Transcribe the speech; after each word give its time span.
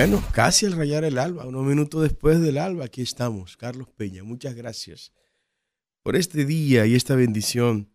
Bueno, 0.00 0.24
casi 0.32 0.64
al 0.64 0.72
rayar 0.72 1.04
el 1.04 1.18
alba, 1.18 1.44
unos 1.44 1.62
minutos 1.62 2.00
después 2.00 2.40
del 2.40 2.56
alba, 2.56 2.86
aquí 2.86 3.02
estamos. 3.02 3.58
Carlos 3.58 3.90
Peña, 3.90 4.24
muchas 4.24 4.54
gracias 4.54 5.12
por 6.02 6.16
este 6.16 6.46
día 6.46 6.86
y 6.86 6.94
esta 6.94 7.14
bendición 7.16 7.92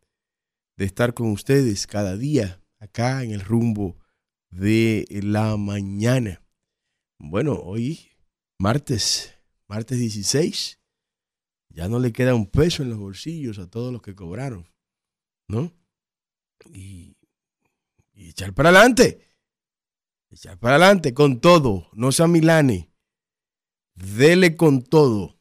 de 0.78 0.86
estar 0.86 1.15
con 1.15 1.32
ustedes 1.32 1.88
cada 1.88 2.15
día 2.15 2.61
acá 2.78 3.23
en 3.23 3.32
el 3.32 3.41
rumbo 3.41 3.97
de 4.52 5.07
la 5.23 5.57
mañana. 5.57 6.43
Bueno, 7.18 7.54
hoy 7.55 8.11
martes, 8.60 9.33
martes 9.65 9.97
16, 9.97 10.79
ya 11.69 11.87
no 11.87 11.97
le 11.97 12.14
queda 12.14 12.36
un 12.36 12.46
peso 12.46 12.83
en 12.83 12.92
los 12.92 13.00
bolsillos 13.00 13.57
a 13.57 13.68
todos 13.68 13.92
los 13.92 14.04
que 14.04 14.14
cobraron, 14.14 14.69
¿no? 15.47 15.74
Y, 16.71 17.18
y 18.14 18.29
echar 18.29 18.54
para 18.54 18.69
adelante, 18.69 19.25
echar 20.36 20.57
para 20.60 20.75
adelante 20.75 21.14
con 21.14 21.39
todo, 21.39 21.89
no 21.94 22.12
sea 22.12 22.28
Milani, 22.28 22.92
dele 23.96 24.58
con 24.58 24.84
todo. 24.84 25.39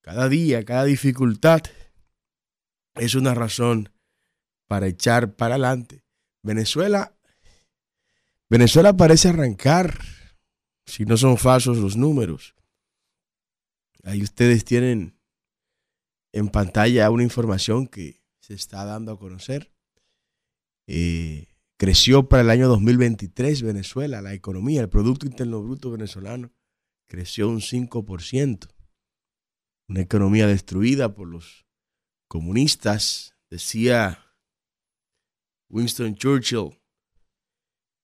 Cada 0.00 0.28
día, 0.28 0.64
cada 0.64 0.84
dificultad 0.84 1.62
es 2.94 3.14
una 3.14 3.34
razón 3.34 3.92
para 4.66 4.88
echar 4.88 5.36
para 5.36 5.54
adelante. 5.54 6.02
Venezuela, 6.42 7.16
Venezuela 8.50 8.96
parece 8.96 9.28
arrancar, 9.28 9.98
si 10.84 11.04
no 11.04 11.16
son 11.16 11.36
falsos 11.36 11.78
los 11.78 11.96
números. 11.96 12.56
Ahí 14.02 14.22
ustedes 14.22 14.64
tienen 14.64 15.16
en 16.32 16.48
pantalla 16.48 17.10
una 17.10 17.22
información 17.22 17.86
que 17.86 18.22
se 18.40 18.54
está 18.54 18.84
dando 18.84 19.12
a 19.12 19.18
conocer. 19.18 19.70
Eh, 20.86 21.47
creció 21.78 22.28
para 22.28 22.42
el 22.42 22.50
año 22.50 22.68
2023 22.68 23.62
Venezuela, 23.62 24.20
la 24.20 24.34
economía, 24.34 24.80
el 24.80 24.88
Producto 24.88 25.26
Interno 25.26 25.62
Bruto 25.62 25.90
venezolano 25.90 26.52
creció 27.06 27.48
un 27.48 27.60
5%. 27.60 28.68
Una 29.88 30.00
economía 30.00 30.46
destruida 30.46 31.14
por 31.14 31.28
los 31.28 31.66
comunistas, 32.28 33.32
decía 33.48 34.34
Winston 35.70 36.14
Churchill, 36.16 36.78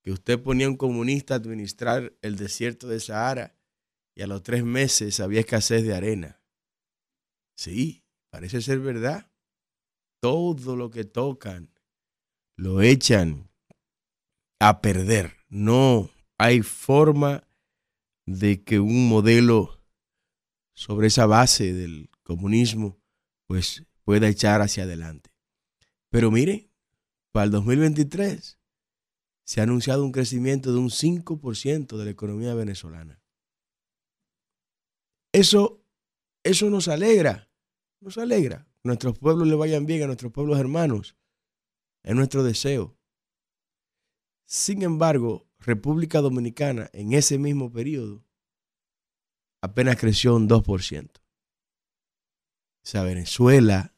que 0.02 0.12
usted 0.12 0.40
ponía 0.40 0.66
a 0.66 0.70
un 0.70 0.76
comunista 0.76 1.34
a 1.34 1.38
administrar 1.38 2.16
el 2.22 2.36
desierto 2.36 2.88
de 2.88 3.00
Sahara 3.00 3.58
y 4.14 4.22
a 4.22 4.26
los 4.26 4.42
tres 4.42 4.64
meses 4.64 5.18
había 5.20 5.40
escasez 5.40 5.82
de 5.82 5.94
arena. 5.94 6.40
Sí, 7.56 8.04
parece 8.30 8.62
ser 8.62 8.78
verdad. 8.78 9.30
Todo 10.20 10.76
lo 10.76 10.90
que 10.90 11.04
tocan 11.04 11.74
lo 12.56 12.80
echan 12.80 13.50
a 14.68 14.80
perder. 14.80 15.36
No 15.48 16.10
hay 16.38 16.62
forma 16.62 17.46
de 18.24 18.64
que 18.64 18.80
un 18.80 19.08
modelo 19.08 19.82
sobre 20.72 21.08
esa 21.08 21.26
base 21.26 21.74
del 21.74 22.08
comunismo 22.22 22.98
pues 23.46 23.84
pueda 24.04 24.26
echar 24.28 24.62
hacia 24.62 24.84
adelante. 24.84 25.30
Pero 26.08 26.30
mire, 26.30 26.70
para 27.30 27.44
el 27.44 27.50
2023 27.50 28.58
se 29.44 29.60
ha 29.60 29.64
anunciado 29.64 30.02
un 30.02 30.12
crecimiento 30.12 30.72
de 30.72 30.78
un 30.78 30.88
5% 30.88 31.98
de 31.98 32.04
la 32.04 32.10
economía 32.10 32.54
venezolana. 32.54 33.20
Eso, 35.32 35.84
eso 36.42 36.70
nos 36.70 36.88
alegra, 36.88 37.50
nos 38.00 38.16
alegra. 38.16 38.66
Nuestros 38.82 39.18
pueblos 39.18 39.46
le 39.46 39.56
vayan 39.56 39.84
bien 39.84 40.04
a 40.04 40.06
nuestros 40.06 40.32
pueblos 40.32 40.58
hermanos. 40.58 41.16
Es 42.02 42.14
nuestro 42.14 42.42
deseo. 42.42 42.96
Sin 44.46 44.82
embargo, 44.82 45.46
República 45.58 46.20
Dominicana 46.20 46.90
en 46.92 47.12
ese 47.12 47.38
mismo 47.38 47.72
periodo 47.72 48.24
apenas 49.62 49.96
creció 49.96 50.36
un 50.36 50.48
2%. 50.48 51.10
O 51.16 52.86
sea, 52.86 53.02
Venezuela 53.02 53.96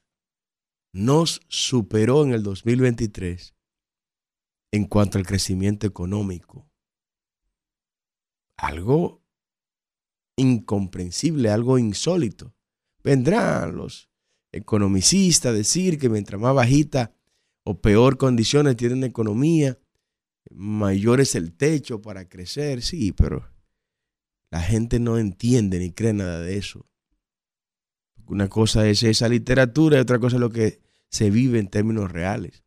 nos 0.93 1.43
superó 1.49 2.25
en 2.25 2.33
el 2.33 2.43
2023 2.45 3.55
en 4.73 4.85
cuanto 4.85 5.19
al 5.19 5.27
crecimiento 5.27 5.87
económico. 5.87 6.71
Algo 8.57 9.23
incomprensible, 10.37 11.51
algo 11.51 11.79
insólito. 11.79 12.55
Vendrán 13.03 13.77
los 13.77 14.09
economicistas 14.53 15.51
a 15.51 15.55
decir 15.55 15.99
que 15.99 16.09
mientras 16.09 16.41
más 16.41 16.55
bajita 16.55 17.13
o 17.65 17.81
peor 17.81 18.17
condiciones 18.17 18.77
tienen 18.77 19.01
la 19.01 19.07
economía, 19.07 19.79
mayor 20.51 21.21
es 21.21 21.35
el 21.35 21.53
techo 21.53 22.01
para 22.01 22.29
crecer. 22.29 22.83
Sí, 22.83 23.13
pero 23.13 23.49
la 24.51 24.61
gente 24.61 25.01
no 25.01 25.19
entiende 25.19 25.79
ni 25.79 25.93
cree 25.93 26.13
nada 26.13 26.41
de 26.41 26.57
eso. 26.57 26.87
Una 28.27 28.49
cosa 28.49 28.89
es 28.89 29.03
esa 29.03 29.29
literatura 29.29 29.99
y 29.99 30.01
otra 30.01 30.19
cosa 30.19 30.37
es 30.37 30.41
lo 30.41 30.51
que 30.51 30.81
se 31.11 31.31
vive 31.31 31.59
en 31.59 31.69
términos 31.69 32.11
reales. 32.11 32.65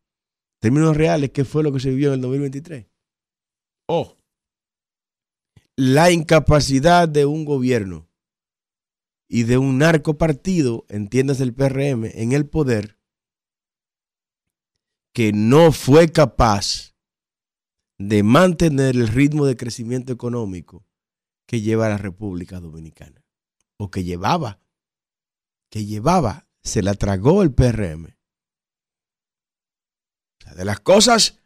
Términos 0.60 0.96
reales, 0.96 1.30
¿qué 1.30 1.44
fue 1.44 1.62
lo 1.62 1.72
que 1.72 1.80
se 1.80 1.90
vivió 1.90 2.08
en 2.08 2.14
el 2.14 2.20
2023? 2.22 2.86
Oh, 3.88 4.20
la 5.76 6.10
incapacidad 6.10 7.08
de 7.08 7.24
un 7.24 7.46
gobierno 7.46 8.06
y 9.28 9.44
de 9.44 9.56
un 9.56 9.78
narcopartido, 9.78 10.84
entiendas 10.90 11.40
el 11.40 11.54
PRM, 11.54 12.04
en 12.04 12.32
el 12.32 12.46
poder, 12.46 12.98
que 15.14 15.32
no 15.32 15.72
fue 15.72 16.10
capaz 16.10 16.89
de 18.00 18.22
mantener 18.22 18.96
el 18.96 19.08
ritmo 19.08 19.44
de 19.44 19.58
crecimiento 19.58 20.10
económico 20.10 20.86
que 21.46 21.60
lleva 21.60 21.90
la 21.90 21.98
República 21.98 22.58
Dominicana, 22.58 23.22
o 23.76 23.90
que 23.90 24.04
llevaba, 24.04 24.58
que 25.70 25.84
llevaba, 25.84 26.48
se 26.62 26.82
la 26.82 26.94
tragó 26.94 27.42
el 27.42 27.52
PRM 27.52 28.16
de 30.56 30.64
las 30.64 30.80
cosas, 30.80 31.40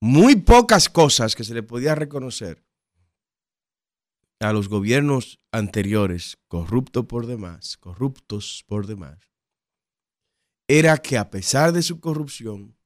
muy 0.00 0.36
pocas 0.36 0.88
cosas 0.88 1.36
que 1.36 1.44
se 1.44 1.52
le 1.52 1.62
podía 1.62 1.94
reconocer 1.94 2.64
a 4.40 4.54
los 4.54 4.68
gobiernos 4.70 5.38
anteriores, 5.52 6.38
corruptos 6.48 7.04
por 7.04 7.26
demás, 7.26 7.76
corruptos 7.76 8.64
por 8.66 8.86
demás, 8.86 9.18
era 10.66 10.96
que 10.96 11.18
a 11.18 11.28
pesar 11.28 11.72
de 11.72 11.82
su 11.82 12.00
corrupción, 12.00 12.79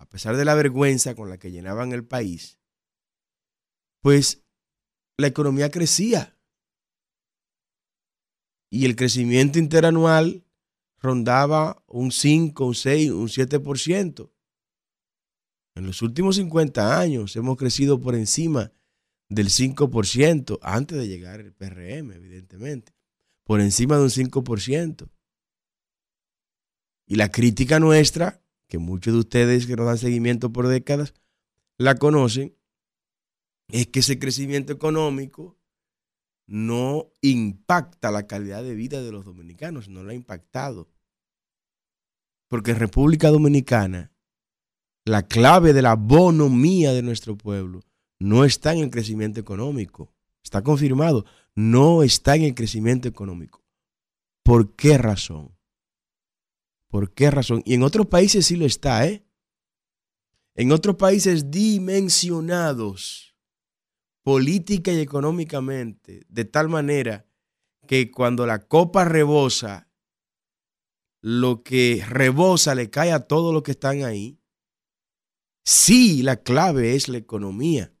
a 0.00 0.06
pesar 0.06 0.38
de 0.38 0.46
la 0.46 0.54
vergüenza 0.54 1.14
con 1.14 1.28
la 1.28 1.38
que 1.38 1.50
llenaban 1.50 1.92
el 1.92 2.06
país, 2.06 2.58
pues 4.00 4.42
la 5.18 5.26
economía 5.26 5.70
crecía. 5.70 6.38
Y 8.70 8.86
el 8.86 8.96
crecimiento 8.96 9.58
interanual 9.58 10.46
rondaba 10.98 11.84
un 11.86 12.12
5, 12.12 12.64
un 12.64 12.74
6, 12.74 13.10
un 13.10 13.28
7%. 13.28 14.32
En 15.74 15.86
los 15.86 16.00
últimos 16.00 16.36
50 16.36 16.98
años 16.98 17.36
hemos 17.36 17.58
crecido 17.58 18.00
por 18.00 18.14
encima 18.14 18.72
del 19.28 19.48
5%, 19.48 20.58
antes 20.62 20.96
de 20.96 21.08
llegar 21.08 21.40
el 21.40 21.52
PRM, 21.52 22.12
evidentemente, 22.12 22.94
por 23.44 23.60
encima 23.60 23.98
de 23.98 24.04
un 24.04 24.08
5%. 24.08 25.10
Y 27.06 27.16
la 27.16 27.30
crítica 27.30 27.78
nuestra, 27.78 28.39
que 28.70 28.78
muchos 28.78 29.12
de 29.12 29.20
ustedes 29.20 29.66
que 29.66 29.76
nos 29.76 29.86
dan 29.86 29.98
seguimiento 29.98 30.52
por 30.52 30.68
décadas 30.68 31.12
la 31.76 31.96
conocen, 31.96 32.56
es 33.68 33.88
que 33.88 33.98
ese 33.98 34.18
crecimiento 34.18 34.72
económico 34.72 35.58
no 36.46 37.12
impacta 37.20 38.10
la 38.10 38.26
calidad 38.26 38.62
de 38.62 38.74
vida 38.74 39.02
de 39.02 39.12
los 39.12 39.24
dominicanos, 39.24 39.88
no 39.88 40.02
lo 40.02 40.10
ha 40.10 40.14
impactado. 40.14 40.88
Porque 42.48 42.70
en 42.70 42.78
República 42.78 43.28
Dominicana 43.28 44.12
la 45.04 45.26
clave 45.26 45.72
de 45.72 45.82
la 45.82 45.94
bonomía 45.94 46.92
de 46.92 47.02
nuestro 47.02 47.36
pueblo 47.36 47.82
no 48.20 48.44
está 48.44 48.72
en 48.72 48.80
el 48.80 48.90
crecimiento 48.90 49.40
económico. 49.40 50.12
Está 50.44 50.62
confirmado. 50.62 51.24
No 51.56 52.02
está 52.02 52.36
en 52.36 52.42
el 52.42 52.54
crecimiento 52.54 53.08
económico. 53.08 53.64
¿Por 54.44 54.74
qué 54.76 54.98
razón? 54.98 55.56
¿Por 56.90 57.14
qué 57.14 57.30
razón? 57.30 57.62
Y 57.64 57.74
en 57.74 57.82
otros 57.82 58.06
países 58.08 58.46
sí 58.46 58.56
lo 58.56 58.66
está, 58.66 59.06
¿eh? 59.06 59.24
En 60.54 60.72
otros 60.72 60.96
países 60.96 61.50
dimensionados 61.50 63.30
política 64.22 64.92
y 64.92 65.00
económicamente, 65.00 66.26
de 66.28 66.44
tal 66.44 66.68
manera 66.68 67.26
que 67.86 68.10
cuando 68.10 68.46
la 68.46 68.66
copa 68.66 69.04
rebosa, 69.04 69.90
lo 71.22 71.62
que 71.62 72.04
rebosa 72.08 72.74
le 72.74 72.90
cae 72.90 73.12
a 73.12 73.26
todos 73.26 73.52
los 73.52 73.62
que 73.62 73.72
están 73.72 74.04
ahí. 74.04 74.40
Sí, 75.64 76.22
la 76.22 76.42
clave 76.42 76.94
es 76.94 77.08
la 77.08 77.18
economía. 77.18 77.94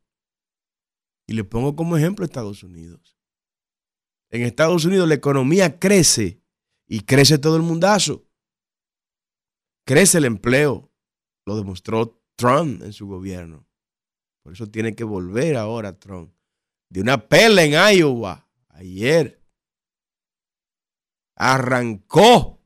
Y 1.26 1.34
le 1.34 1.44
pongo 1.44 1.76
como 1.76 1.96
ejemplo 1.96 2.24
Estados 2.24 2.62
Unidos. 2.62 3.18
En 4.30 4.42
Estados 4.42 4.84
Unidos 4.84 5.08
la 5.08 5.14
economía 5.14 5.78
crece 5.78 6.42
y 6.86 7.00
crece 7.00 7.38
todo 7.38 7.56
el 7.56 7.62
mundazo. 7.62 8.26
Crece 9.90 10.18
el 10.18 10.24
empleo. 10.24 10.88
Lo 11.44 11.56
demostró 11.56 12.22
Trump 12.36 12.80
en 12.84 12.92
su 12.92 13.08
gobierno. 13.08 13.66
Por 14.44 14.52
eso 14.52 14.68
tiene 14.68 14.94
que 14.94 15.02
volver 15.02 15.56
ahora 15.56 15.98
Trump. 15.98 16.32
de 16.90 17.00
una 17.00 17.28
pela 17.28 17.64
en 17.64 17.72
Iowa 17.72 18.48
ayer. 18.68 19.42
Arrancó 21.34 22.64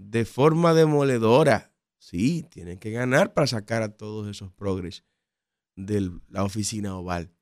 de 0.00 0.24
forma 0.24 0.74
demoledora. 0.74 1.72
Sí, 2.00 2.42
tienen 2.50 2.80
que 2.80 2.90
ganar 2.90 3.32
para 3.32 3.46
sacar 3.46 3.84
a 3.84 3.96
todos 3.96 4.26
esos 4.26 4.50
progres 4.50 5.04
de 5.76 6.10
la 6.26 6.42
oficina 6.42 6.96
oval. 6.96 7.32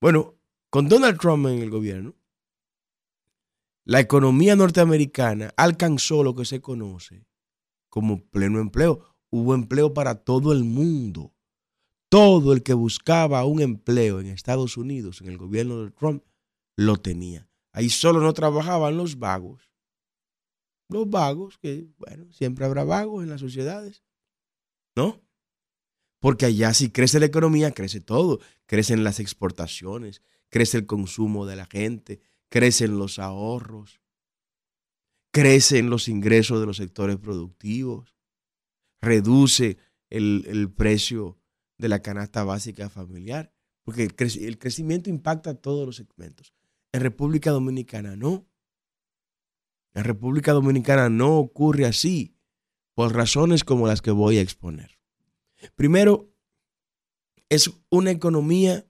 Bueno, 0.00 0.34
con 0.70 0.88
Donald 0.88 1.20
Trump 1.20 1.46
en 1.46 1.62
el 1.62 1.70
gobierno, 1.70 2.16
la 3.84 4.00
economía 4.00 4.56
norteamericana 4.56 5.54
alcanzó 5.56 6.24
lo 6.24 6.34
que 6.34 6.44
se 6.44 6.60
conoce 6.60 7.29
como 7.90 8.24
pleno 8.30 8.60
empleo. 8.60 9.04
Hubo 9.28 9.54
empleo 9.54 9.92
para 9.92 10.14
todo 10.14 10.52
el 10.52 10.64
mundo. 10.64 11.34
Todo 12.08 12.52
el 12.52 12.62
que 12.62 12.74
buscaba 12.74 13.44
un 13.44 13.60
empleo 13.60 14.20
en 14.20 14.26
Estados 14.26 14.76
Unidos, 14.76 15.20
en 15.20 15.28
el 15.28 15.36
gobierno 15.36 15.84
de 15.84 15.90
Trump, 15.90 16.24
lo 16.76 16.96
tenía. 16.96 17.48
Ahí 17.72 17.90
solo 17.90 18.20
no 18.20 18.32
trabajaban 18.32 18.96
los 18.96 19.18
vagos. 19.18 19.70
Los 20.88 21.08
vagos, 21.08 21.58
que 21.58 21.86
bueno, 21.98 22.32
siempre 22.32 22.64
habrá 22.64 22.82
vagos 22.82 23.22
en 23.22 23.30
las 23.30 23.40
sociedades. 23.40 24.02
¿No? 24.96 25.20
Porque 26.18 26.46
allá 26.46 26.74
si 26.74 26.90
crece 26.90 27.20
la 27.20 27.26
economía, 27.26 27.70
crece 27.72 28.00
todo. 28.00 28.40
Crecen 28.66 29.04
las 29.04 29.20
exportaciones, 29.20 30.22
crece 30.48 30.78
el 30.78 30.86
consumo 30.86 31.46
de 31.46 31.56
la 31.56 31.66
gente, 31.66 32.20
crecen 32.48 32.98
los 32.98 33.18
ahorros, 33.18 34.00
crecen 35.30 35.90
los 35.90 36.08
ingresos 36.08 36.60
de 36.60 36.66
los 36.66 36.76
sectores 36.76 37.16
productivos, 37.16 38.16
reduce 39.00 39.78
el, 40.08 40.72
precio 40.76 41.38
de 41.78 41.88
la 41.88 42.02
canasta 42.02 42.44
básica 42.44 42.88
familiar, 42.88 43.52
porque 43.84 44.02
el, 44.02 44.14
el 44.42 44.58
crecimiento 44.58 45.08
impacta 45.08 45.50
a 45.50 45.54
todos 45.54 45.86
los 45.86 45.96
segmentos. 45.96 46.52
En 46.92 47.00
República 47.00 47.50
Dominicana 47.50 48.16
no. 48.16 48.46
En 49.94 50.04
República 50.04 50.52
Dominicana 50.52 51.08
no 51.08 51.38
ocurre 51.38 51.86
así, 51.86 52.36
por 52.94 53.14
razones 53.14 53.64
como 53.64 53.86
las 53.86 54.02
que 54.02 54.10
voy 54.10 54.38
a 54.38 54.42
exponer. 54.42 54.98
Primero, 55.74 56.32
es 57.48 57.70
una 57.88 58.10
economía 58.10 58.86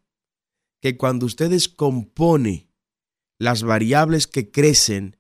que 0.81 0.97
cuando 0.97 1.27
ustedes 1.27 1.69
compone 1.69 2.71
las 3.39 3.63
variables 3.63 4.27
que 4.27 4.51
crecen 4.51 5.20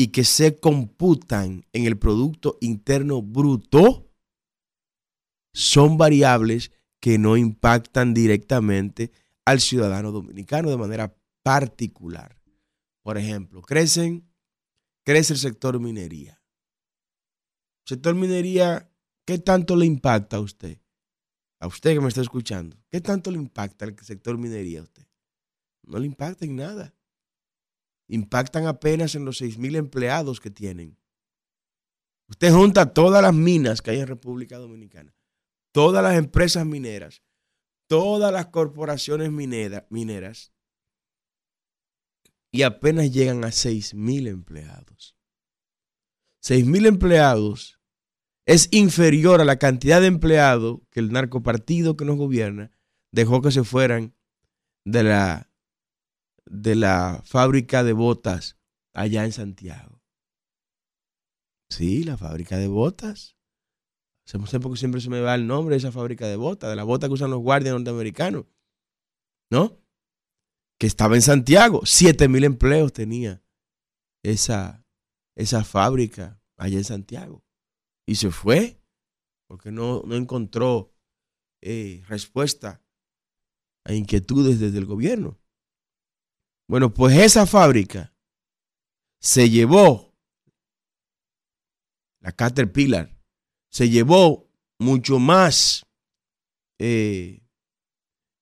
y 0.00 0.08
que 0.08 0.24
se 0.24 0.58
computan 0.58 1.66
en 1.74 1.84
el 1.84 1.98
Producto 1.98 2.56
Interno 2.62 3.20
Bruto 3.20 4.10
son 5.52 5.98
variables 5.98 6.72
que 7.00 7.18
no 7.18 7.36
impactan 7.36 8.14
directamente 8.14 9.12
al 9.44 9.60
ciudadano 9.60 10.10
dominicano 10.10 10.70
de 10.70 10.78
manera 10.78 11.14
particular. 11.42 12.40
Por 13.02 13.18
ejemplo, 13.18 13.60
crecen, 13.60 14.26
crece 15.04 15.34
el 15.34 15.38
sector 15.38 15.78
minería. 15.78 16.42
sector 17.84 18.14
minería, 18.14 18.90
¿qué 19.26 19.38
tanto 19.38 19.76
le 19.76 19.84
impacta 19.84 20.38
a 20.38 20.40
usted? 20.40 20.78
A 21.58 21.66
usted 21.66 21.92
que 21.92 22.00
me 22.00 22.08
está 22.08 22.22
escuchando, 22.22 22.78
¿qué 22.88 23.02
tanto 23.02 23.30
le 23.30 23.36
impacta 23.36 23.84
el 23.84 23.98
sector 23.98 24.38
minería 24.38 24.80
a 24.80 24.84
usted? 24.84 25.06
No 25.82 25.98
le 25.98 26.06
impacta 26.06 26.46
en 26.46 26.56
nada 26.56 26.94
impactan 28.10 28.66
apenas 28.66 29.14
en 29.14 29.24
los 29.24 29.40
6.000 29.40 29.76
empleados 29.76 30.40
que 30.40 30.50
tienen. 30.50 30.98
Usted 32.28 32.52
junta 32.52 32.92
todas 32.92 33.22
las 33.22 33.34
minas 33.34 33.80
que 33.82 33.92
hay 33.92 34.00
en 34.00 34.06
República 34.06 34.58
Dominicana, 34.58 35.14
todas 35.72 36.02
las 36.02 36.16
empresas 36.16 36.66
mineras, 36.66 37.22
todas 37.88 38.32
las 38.32 38.46
corporaciones 38.46 39.30
mineras, 39.30 40.52
y 42.52 42.62
apenas 42.62 43.12
llegan 43.12 43.44
a 43.44 43.48
6.000 43.48 44.26
empleados. 44.26 45.16
6.000 46.42 46.86
empleados 46.86 47.80
es 48.44 48.68
inferior 48.72 49.40
a 49.40 49.44
la 49.44 49.58
cantidad 49.58 50.00
de 50.00 50.08
empleados 50.08 50.80
que 50.90 50.98
el 50.98 51.12
narcopartido 51.12 51.96
que 51.96 52.04
nos 52.04 52.16
gobierna 52.16 52.72
dejó 53.12 53.40
que 53.40 53.52
se 53.52 53.62
fueran 53.62 54.16
de 54.84 55.04
la 55.04 55.49
de 56.50 56.74
la 56.74 57.22
fábrica 57.24 57.84
de 57.84 57.92
botas 57.92 58.58
allá 58.92 59.24
en 59.24 59.32
Santiago. 59.32 60.02
Sí, 61.70 62.02
la 62.02 62.16
fábrica 62.16 62.58
de 62.58 62.66
botas. 62.66 63.36
No 64.32 64.46
siempre 64.76 65.00
se 65.00 65.10
me 65.10 65.20
va 65.20 65.34
el 65.34 65.46
nombre 65.46 65.74
de 65.74 65.78
esa 65.78 65.92
fábrica 65.92 66.26
de 66.26 66.36
botas, 66.36 66.70
de 66.70 66.76
la 66.76 66.84
bota 66.84 67.08
que 67.08 67.14
usan 67.14 67.30
los 67.30 67.40
guardias 67.40 67.74
norteamericanos. 67.74 68.46
¿No? 69.50 69.80
Que 70.78 70.86
estaba 70.86 71.16
en 71.16 71.22
Santiago. 71.22 71.82
Siete 71.84 72.28
mil 72.28 72.44
empleos 72.44 72.92
tenía 72.92 73.42
esa, 74.24 74.84
esa 75.36 75.64
fábrica 75.64 76.40
allá 76.56 76.78
en 76.78 76.84
Santiago. 76.84 77.44
Y 78.06 78.16
se 78.16 78.30
fue 78.30 78.80
porque 79.48 79.72
no, 79.72 80.02
no 80.04 80.14
encontró 80.14 80.92
eh, 81.60 82.02
respuesta 82.06 82.84
a 83.84 83.92
inquietudes 83.94 84.60
desde 84.60 84.78
el 84.78 84.86
gobierno. 84.86 85.40
Bueno, 86.70 86.94
pues 86.94 87.18
esa 87.18 87.46
fábrica 87.46 88.14
se 89.20 89.50
llevó, 89.50 90.14
la 92.20 92.30
Caterpillar, 92.30 93.18
se 93.72 93.90
llevó 93.90 94.48
mucho 94.78 95.18
más 95.18 95.84
eh, 96.78 97.40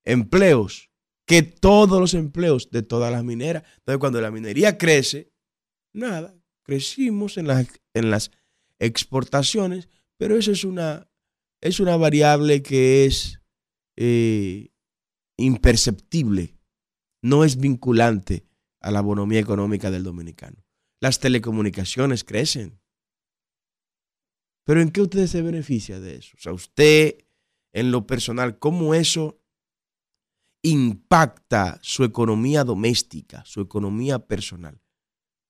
empleos 0.05 0.91
que 1.27 1.41
todos 1.41 1.99
los 1.99 2.13
empleos 2.13 2.71
de 2.71 2.83
todas 2.83 3.11
las 3.11 3.25
mineras. 3.25 3.63
Entonces, 3.79 3.99
cuando 3.99 4.21
la 4.21 4.31
minería 4.31 4.77
crece, 4.77 5.33
nada, 5.95 6.39
crecimos 6.65 7.39
en 7.39 7.47
las, 7.47 7.67
en 7.95 8.11
las 8.11 8.31
exportaciones, 8.79 9.89
pero 10.19 10.37
eso 10.37 10.53
es 10.53 10.65
una, 10.65 11.11
es 11.63 11.81
una 11.81 11.97
variable 11.97 12.63
que 12.63 13.07
es 13.07 13.41
eh, 13.97 14.69
imperceptible 15.39 16.58
no 17.23 17.45
es 17.45 17.57
vinculante 17.57 18.47
a 18.81 18.91
la 18.91 19.01
bonomía 19.01 19.41
económica 19.41 19.91
del 19.91 20.05
dominicano. 20.05 20.65
Las 21.01 21.19
telecomunicaciones 21.19 22.25
crecen. 22.25 22.81
Pero 24.65 24.81
¿en 24.81 24.91
qué 24.91 25.01
usted 25.01 25.27
se 25.27 25.43
beneficia 25.43 26.01
de 26.01 26.17
eso? 26.17 26.37
O 26.37 26.41
sea, 26.41 26.53
usted 26.53 27.25
en 27.73 27.91
lo 27.91 28.07
personal, 28.07 28.59
¿cómo 28.59 28.95
eso 28.95 29.41
impacta 30.63 31.79
su 31.83 32.05
economía 32.05 32.65
doméstica, 32.65 33.45
su 33.45 33.61
economía 33.61 34.19
personal? 34.19 34.81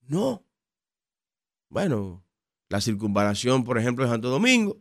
No. 0.06 0.44
Bueno, 1.68 2.25
la 2.68 2.80
circunvalación, 2.80 3.64
por 3.64 3.78
ejemplo, 3.78 4.04
de 4.04 4.10
Santo 4.10 4.28
Domingo, 4.28 4.78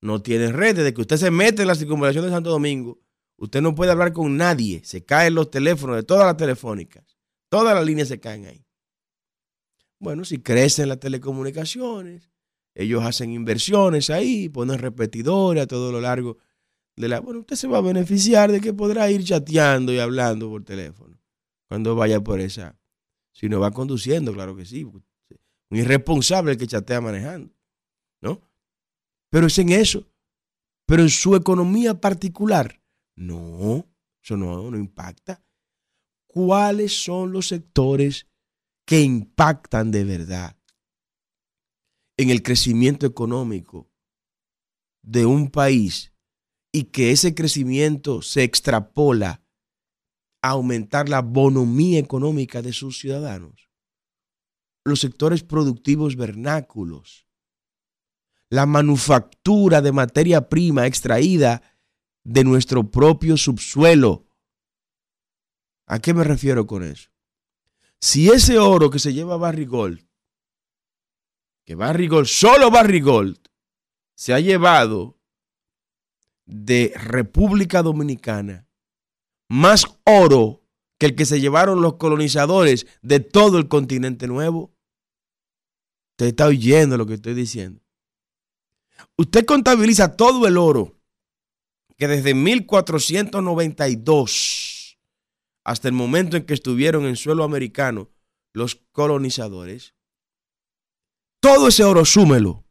no 0.00 0.22
tiene 0.22 0.52
red. 0.52 0.76
Desde 0.76 0.94
que 0.94 1.00
usted 1.00 1.16
se 1.16 1.30
mete 1.30 1.62
en 1.62 1.68
la 1.68 1.74
circunvalación 1.74 2.24
de 2.24 2.30
Santo 2.30 2.50
Domingo, 2.50 3.00
Usted 3.36 3.60
no 3.62 3.74
puede 3.74 3.92
hablar 3.92 4.12
con 4.12 4.36
nadie. 4.36 4.82
Se 4.84 5.04
caen 5.04 5.34
los 5.34 5.50
teléfonos 5.50 5.96
de 5.96 6.02
todas 6.02 6.26
las 6.26 6.36
telefónicas. 6.36 7.04
Todas 7.48 7.74
las 7.74 7.84
líneas 7.84 8.08
se 8.08 8.20
caen 8.20 8.46
ahí. 8.46 8.64
Bueno, 9.98 10.24
si 10.24 10.38
crecen 10.38 10.88
las 10.88 11.00
telecomunicaciones, 11.00 12.30
ellos 12.74 13.04
hacen 13.04 13.30
inversiones 13.32 14.10
ahí, 14.10 14.48
ponen 14.48 14.78
repetidores 14.78 15.62
a 15.62 15.66
todo 15.66 15.92
lo 15.92 16.00
largo 16.00 16.38
de 16.96 17.08
la... 17.08 17.20
Bueno, 17.20 17.40
usted 17.40 17.56
se 17.56 17.68
va 17.68 17.78
a 17.78 17.82
beneficiar 17.82 18.50
de 18.50 18.60
que 18.60 18.72
podrá 18.72 19.10
ir 19.10 19.24
chateando 19.24 19.92
y 19.92 19.98
hablando 19.98 20.48
por 20.48 20.64
teléfono 20.64 21.18
cuando 21.68 21.94
vaya 21.94 22.20
por 22.20 22.40
esa... 22.40 22.78
Si 23.32 23.48
no 23.48 23.58
va 23.58 23.72
conduciendo, 23.72 24.32
claro 24.32 24.54
que 24.54 24.64
sí. 24.64 24.84
Un 24.84 25.02
irresponsable 25.70 26.52
el 26.52 26.58
que 26.58 26.68
chatea 26.68 27.00
manejando, 27.00 27.52
¿no? 28.20 28.40
Pero 29.28 29.48
es 29.48 29.58
en 29.58 29.70
eso. 29.70 30.06
Pero 30.86 31.02
en 31.02 31.10
su 31.10 31.34
economía 31.34 32.00
particular, 32.00 32.80
no, 33.16 33.88
eso 34.22 34.36
no, 34.36 34.70
no 34.70 34.76
impacta. 34.76 35.44
¿Cuáles 36.26 37.04
son 37.04 37.32
los 37.32 37.48
sectores 37.48 38.26
que 38.84 39.00
impactan 39.02 39.90
de 39.90 40.04
verdad 40.04 40.58
en 42.16 42.30
el 42.30 42.42
crecimiento 42.42 43.06
económico 43.06 43.90
de 45.02 45.26
un 45.26 45.50
país 45.50 46.12
y 46.72 46.84
que 46.84 47.12
ese 47.12 47.34
crecimiento 47.34 48.20
se 48.22 48.42
extrapola 48.42 49.44
a 50.42 50.50
aumentar 50.50 51.08
la 51.08 51.22
bonomía 51.22 52.00
económica 52.00 52.62
de 52.62 52.72
sus 52.72 52.98
ciudadanos? 52.98 53.70
Los 54.84 55.00
sectores 55.00 55.42
productivos 55.44 56.16
vernáculos, 56.16 57.28
la 58.50 58.66
manufactura 58.66 59.80
de 59.80 59.92
materia 59.92 60.48
prima 60.48 60.86
extraída 60.86 61.73
de 62.24 62.42
nuestro 62.42 62.90
propio 62.90 63.36
subsuelo. 63.36 64.26
¿A 65.86 65.98
qué 65.98 66.14
me 66.14 66.24
refiero 66.24 66.66
con 66.66 66.82
eso? 66.82 67.10
Si 68.00 68.30
ese 68.30 68.58
oro 68.58 68.90
que 68.90 68.98
se 68.98 69.12
lleva 69.12 69.36
Barry 69.36 69.66
Gold, 69.66 70.06
que 71.64 71.74
Barry 71.74 72.08
Gold, 72.08 72.26
solo 72.26 72.70
Barry 72.70 73.00
Gold, 73.00 73.38
se 74.14 74.32
ha 74.32 74.40
llevado 74.40 75.18
de 76.46 76.92
República 76.96 77.82
Dominicana 77.82 78.68
más 79.48 79.86
oro 80.04 80.62
que 80.98 81.06
el 81.06 81.14
que 81.14 81.26
se 81.26 81.40
llevaron 81.40 81.80
los 81.80 81.94
colonizadores 81.94 82.86
de 83.02 83.20
todo 83.20 83.58
el 83.58 83.68
continente 83.68 84.26
nuevo. 84.26 84.74
Usted 86.12 86.26
está 86.26 86.46
oyendo 86.46 86.96
lo 86.96 87.06
que 87.06 87.14
estoy 87.14 87.34
diciendo. 87.34 87.80
Usted 89.16 89.44
contabiliza 89.44 90.16
todo 90.16 90.46
el 90.46 90.56
oro 90.56 90.93
que 91.96 92.08
desde 92.08 92.34
1492 92.34 94.98
hasta 95.64 95.88
el 95.88 95.94
momento 95.94 96.36
en 96.36 96.44
que 96.44 96.54
estuvieron 96.54 97.06
en 97.06 97.16
suelo 97.16 97.42
americano 97.44 98.10
los 98.52 98.76
colonizadores, 98.92 99.94
todo 101.40 101.68
ese 101.68 101.84
oro 101.84 102.04
súmelo 102.04 102.64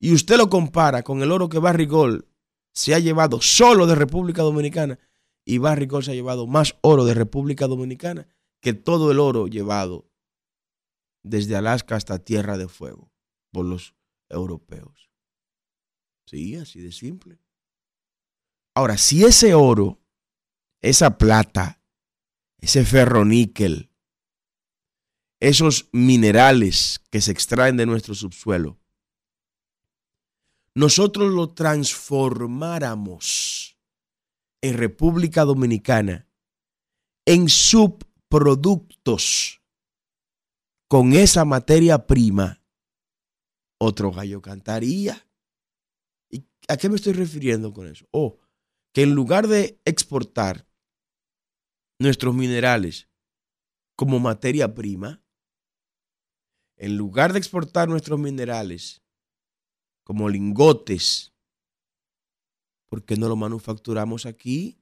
y 0.00 0.12
usted 0.12 0.36
lo 0.36 0.50
compara 0.50 1.02
con 1.02 1.22
el 1.22 1.32
oro 1.32 1.48
que 1.48 1.58
Barrigol 1.58 2.28
se 2.72 2.94
ha 2.94 2.98
llevado 2.98 3.40
solo 3.40 3.86
de 3.86 3.94
República 3.94 4.42
Dominicana 4.42 4.98
y 5.44 5.58
Barrigol 5.58 6.04
se 6.04 6.12
ha 6.12 6.14
llevado 6.14 6.46
más 6.46 6.76
oro 6.82 7.04
de 7.04 7.14
República 7.14 7.66
Dominicana 7.66 8.28
que 8.60 8.74
todo 8.74 9.12
el 9.12 9.18
oro 9.18 9.46
llevado 9.46 10.10
desde 11.22 11.56
Alaska 11.56 11.96
hasta 11.96 12.18
Tierra 12.18 12.58
de 12.58 12.68
Fuego 12.68 13.10
por 13.50 13.64
los 13.64 13.94
europeos. 14.28 15.10
Sí, 16.26 16.56
así 16.56 16.80
de 16.80 16.92
simple. 16.92 17.38
Ahora, 18.74 18.98
si 18.98 19.24
ese 19.24 19.54
oro, 19.54 20.00
esa 20.80 21.16
plata, 21.16 21.80
ese 22.58 22.84
ferroníquel, 22.84 23.90
esos 25.40 25.88
minerales 25.92 27.00
que 27.10 27.20
se 27.20 27.30
extraen 27.30 27.76
de 27.76 27.86
nuestro 27.86 28.14
subsuelo, 28.14 28.80
nosotros 30.74 31.32
lo 31.32 31.54
transformáramos 31.54 33.78
en 34.60 34.76
República 34.76 35.44
Dominicana 35.44 36.28
en 37.26 37.48
subproductos 37.48 39.62
con 40.88 41.12
esa 41.12 41.44
materia 41.44 42.06
prima, 42.06 42.60
otro 43.78 44.10
gallo 44.10 44.42
cantaría. 44.42 45.28
¿Y 46.30 46.44
a 46.68 46.76
qué 46.76 46.88
me 46.88 46.96
estoy 46.96 47.12
refiriendo 47.12 47.72
con 47.72 47.86
eso? 47.86 48.06
Oh, 48.10 48.40
que 48.94 49.02
en 49.02 49.12
lugar 49.12 49.48
de 49.48 49.80
exportar 49.84 50.68
nuestros 51.98 52.32
minerales 52.32 53.08
como 53.96 54.20
materia 54.20 54.72
prima, 54.72 55.20
en 56.76 56.96
lugar 56.96 57.32
de 57.32 57.40
exportar 57.40 57.88
nuestros 57.88 58.20
minerales 58.20 59.02
como 60.04 60.28
lingotes, 60.28 61.32
¿por 62.86 63.04
qué 63.04 63.16
no 63.16 63.28
lo 63.28 63.34
manufacturamos 63.34 64.26
aquí? 64.26 64.80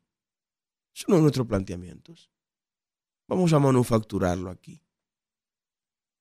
Eso 0.95 1.07
no 1.09 1.17
es 1.17 1.23
nuestro 1.23 1.49
planteamiento. 1.49 2.15
Vamos 3.27 3.55
a 3.55 3.59
manufacturarlo 3.59 4.51
aquí. 4.51 4.85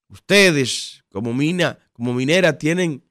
Ustedes, 0.07 1.03
como 1.09 1.33
mina, 1.33 1.77
como 1.91 2.13
minera, 2.13 2.57
tienen 2.57 3.03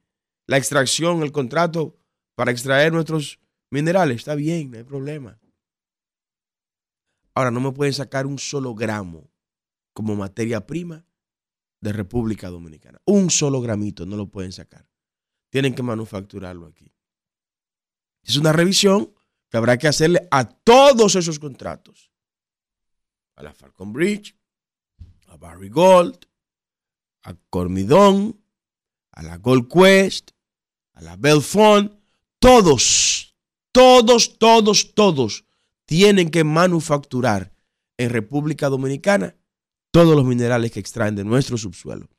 la 0.47 0.57
extracción, 0.57 1.21
el 1.21 1.31
contrato 1.31 1.99
para 2.33 2.51
extraer 2.51 2.91
nuestros 2.91 3.39
minerales. 3.71 4.17
Está 4.17 4.35
bien, 4.35 4.69
no 4.69 4.77
hay 4.77 4.83
problema. 4.83 5.39
Ahora 7.33 7.49
no 7.49 7.59
me 7.59 7.71
pueden 7.71 7.93
sacar 7.93 8.27
un 8.27 8.37
solo 8.37 8.75
gramo 8.75 9.31
como 9.93 10.15
materia 10.15 10.67
prima 10.67 11.05
de 11.79 11.93
República 11.93 12.49
Dominicana. 12.49 13.01
Un 13.05 13.31
solo 13.31 13.61
gramito 13.61 14.05
no 14.05 14.15
lo 14.15 14.27
pueden 14.27 14.51
sacar 14.51 14.91
tienen 15.51 15.75
que 15.75 15.83
manufacturarlo 15.83 16.65
aquí. 16.65 16.91
Es 18.23 18.37
una 18.37 18.53
revisión 18.53 19.13
que 19.49 19.57
habrá 19.57 19.77
que 19.77 19.87
hacerle 19.87 20.27
a 20.31 20.45
todos 20.45 21.15
esos 21.15 21.37
contratos. 21.37 22.11
A 23.35 23.43
la 23.43 23.53
Falcon 23.53 23.91
Bridge, 23.91 24.35
a 25.27 25.35
Barry 25.35 25.69
Gold, 25.69 26.25
a 27.23 27.35
Cormidón, 27.49 28.41
a 29.11 29.23
la 29.23 29.37
Gold 29.37 29.67
Quest, 29.67 30.31
a 30.93 31.01
la 31.01 31.17
Belfont, 31.17 31.99
todos, 32.39 33.30
todos, 33.71 34.37
todos, 34.37 34.93
todos 34.93 35.45
tienen 35.85 36.29
que 36.29 36.43
manufacturar 36.43 37.53
en 37.97 38.09
República 38.09 38.69
Dominicana 38.69 39.35
todos 39.91 40.15
los 40.15 40.25
minerales 40.25 40.71
que 40.71 40.79
extraen 40.79 41.15
de 41.15 41.23
nuestro 41.23 41.57
subsuelo 41.57 42.09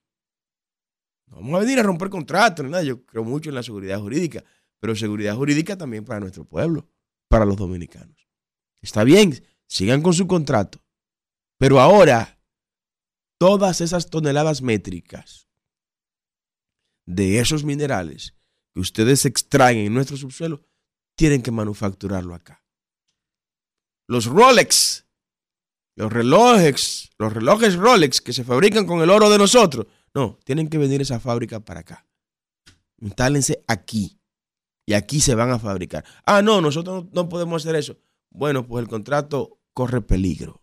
vamos 1.35 1.55
a 1.55 1.61
venir 1.61 1.79
a 1.79 1.83
romper 1.83 2.11
contratos, 2.11 2.65
nada. 2.67 2.83
Yo 2.83 3.05
creo 3.05 3.25
mucho 3.25 3.49
en 3.49 3.55
la 3.55 3.63
seguridad 3.63 4.01
jurídica, 4.01 4.45
pero 4.81 4.95
seguridad 4.95 5.35
jurídica 5.35 5.77
también 5.77 6.05
para 6.05 6.21
nuestro 6.21 6.45
pueblo, 6.45 6.89
para 7.29 7.45
los 7.45 7.57
dominicanos. 7.57 8.29
Está 8.81 9.05
bien, 9.05 9.45
sigan 9.67 10.03
con 10.03 10.13
su 10.13 10.27
contrato. 10.27 10.83
Pero 11.59 11.81
ahora, 11.81 12.39
todas 13.39 13.81
esas 13.81 14.11
toneladas 14.11 14.63
métricas 14.63 15.49
de 17.07 17.39
esos 17.39 17.65
minerales 17.65 18.35
que 18.73 18.81
ustedes 18.81 19.25
extraen 19.25 19.79
en 19.79 19.95
nuestro 19.95 20.17
subsuelo, 20.17 20.63
tienen 21.16 21.42
que 21.42 21.50
manufacturarlo 21.50 22.35
acá. 22.35 22.64
Los 24.09 24.26
Rolex, 24.26 25.07
los 25.97 26.12
relojes, 26.12 27.11
los 27.19 27.33
relojes 27.33 27.76
Rolex 27.76 28.21
que 28.21 28.33
se 28.33 28.45
fabrican 28.45 28.87
con 28.87 29.00
el 29.00 29.11
oro 29.11 29.31
de 29.31 29.38
nosotros, 29.38 29.87
no, 30.14 30.38
tienen 30.45 30.69
que 30.69 30.78
venir 30.78 31.00
esa 31.00 31.21
fábrica 31.21 31.61
para 31.61 31.81
acá. 31.81 32.07
Instálense 32.99 33.64
aquí. 33.66 34.19
Y 34.87 34.95
aquí 34.95 35.21
se 35.21 35.35
van 35.35 35.50
a 35.50 35.59
fabricar. 35.59 36.04
Ah, 36.26 36.42
no, 36.42 36.61
nosotros 36.61 37.07
no 37.12 37.28
podemos 37.28 37.62
hacer 37.62 37.76
eso. 37.76 37.97
Bueno, 38.31 38.66
pues 38.66 38.83
el 38.83 38.88
contrato 38.88 39.61
corre 39.73 40.02
peligro. 40.02 40.62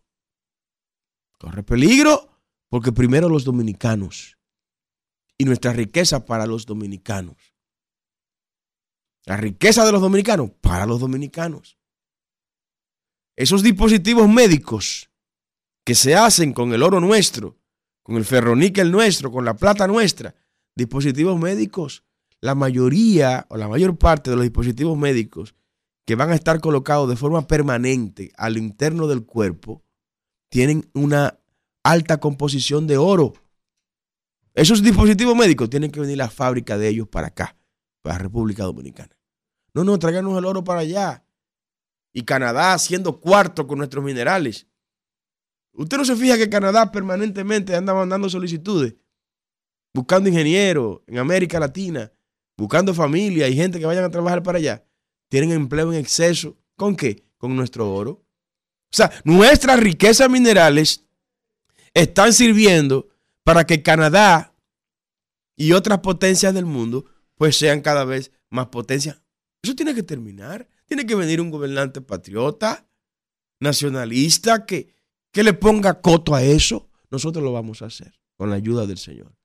Corre 1.38 1.64
peligro 1.64 2.30
porque 2.70 2.92
primero 2.92 3.30
los 3.30 3.46
dominicanos 3.46 4.38
y 5.38 5.46
nuestra 5.46 5.74
riqueza 5.74 6.26
para 6.26 6.46
los 6.46 6.66
dominicanos. 6.66 7.49
La 9.30 9.38
riqueza 9.38 9.86
de 9.86 9.92
los 9.92 10.02
dominicanos 10.02 10.50
para 10.60 10.88
los 10.88 11.00
dominicanos. 11.00 11.78
Esos 13.38 13.62
dispositivos 13.62 14.28
médicos 14.28 15.10
que 15.86 15.94
se 15.94 16.16
hacen 16.16 16.52
con 16.52 16.74
el 16.74 16.84
oro 16.84 17.00
nuestro 17.00 17.60
con 18.10 18.18
el 18.18 18.26
ferroníquel 18.26 18.92
nuestro, 18.92 19.32
con 19.32 19.46
la 19.46 19.56
plata 19.56 19.86
nuestra, 19.86 20.34
dispositivos 20.76 21.40
médicos, 21.40 22.04
la 22.42 22.56
mayoría 22.56 23.46
o 23.50 23.58
la 23.58 23.68
mayor 23.68 24.00
parte 24.00 24.32
de 24.32 24.36
los 24.36 24.46
dispositivos 24.46 24.98
médicos 24.98 25.54
que 26.08 26.16
van 26.16 26.32
a 26.32 26.36
estar 26.36 26.60
colocados 26.60 27.08
de 27.08 27.16
forma 27.16 27.46
permanente 27.46 28.32
al 28.36 28.58
interno 28.58 29.06
del 29.06 29.28
cuerpo, 29.28 29.84
tienen 30.50 30.90
una 30.96 31.38
alta 31.84 32.20
composición 32.20 32.88
de 32.88 32.98
oro. 32.98 33.34
Esos 34.56 34.82
dispositivos 34.82 35.36
médicos 35.36 35.70
tienen 35.70 35.92
que 35.92 36.00
venir 36.00 36.18
la 36.18 36.32
fábrica 36.32 36.80
de 36.80 36.88
ellos 36.88 37.08
para 37.08 37.28
acá, 37.28 37.58
para 38.02 38.16
la 38.16 38.24
República 38.24 38.64
Dominicana. 38.64 39.19
No, 39.74 39.84
no, 39.84 39.98
tráiganos 40.00 40.38
el 40.38 40.46
oro 40.46 40.64
para 40.64 40.82
allá. 40.82 41.24
Y 42.14 42.24
Canadá 42.24 42.74
haciendo 42.74 43.20
cuarto 43.20 43.68
con 43.68 43.78
nuestros 43.78 44.04
minerales. 44.04 44.68
Usted 45.74 45.98
no 45.98 46.06
se 46.06 46.16
fija 46.16 46.38
que 46.38 46.50
Canadá 46.50 46.92
permanentemente 46.92 47.76
anda 47.76 47.94
mandando 47.94 48.30
solicitudes, 48.30 48.96
buscando 49.94 50.30
ingenieros 50.30 51.02
en 51.08 51.20
América 51.20 51.60
Latina, 51.60 52.12
buscando 52.58 52.94
familia 52.94 53.48
y 53.48 53.56
gente 53.56 53.80
que 53.80 53.86
vayan 53.86 54.04
a 54.04 54.12
trabajar 54.12 54.44
para 54.44 54.58
allá. 54.58 54.84
Tienen 55.30 55.52
empleo 55.52 55.94
en 55.94 56.00
exceso. 56.00 56.58
¿Con 56.76 56.96
qué? 56.96 57.24
Con 57.38 57.56
nuestro 57.56 57.94
oro. 57.94 58.12
O 58.12 58.96
sea, 58.96 59.12
nuestras 59.24 59.80
riquezas 59.80 60.30
minerales 60.30 61.06
están 61.94 62.34
sirviendo 62.34 63.08
para 63.44 63.66
que 63.66 63.84
Canadá 63.84 64.54
y 65.56 65.74
otras 65.74 66.00
potencias 66.00 66.54
del 66.54 66.66
mundo 66.66 67.06
pues 67.36 67.58
sean 67.58 67.82
cada 67.82 68.04
vez 68.04 68.32
más 68.50 68.68
potencias. 68.68 69.22
Eso 69.64 69.76
tiene 69.76 69.94
que 69.94 70.04
terminar. 70.04 70.68
Tiene 70.86 71.06
que 71.06 71.16
venir 71.16 71.42
un 71.42 71.52
gobernante 71.52 72.02
patriota, 72.02 72.88
nacionalista, 73.60 74.66
que, 74.66 74.96
que 75.32 75.44
le 75.44 75.54
ponga 75.54 76.02
coto 76.02 76.34
a 76.34 76.44
eso, 76.44 76.90
nosotros 77.12 77.44
lo 77.44 77.52
vamos 77.52 77.82
a 77.82 77.86
hacer 77.86 78.20
con 78.36 78.50
la 78.50 78.56
ayuda 78.56 78.88
del 78.88 78.98
Señor. 78.98 79.36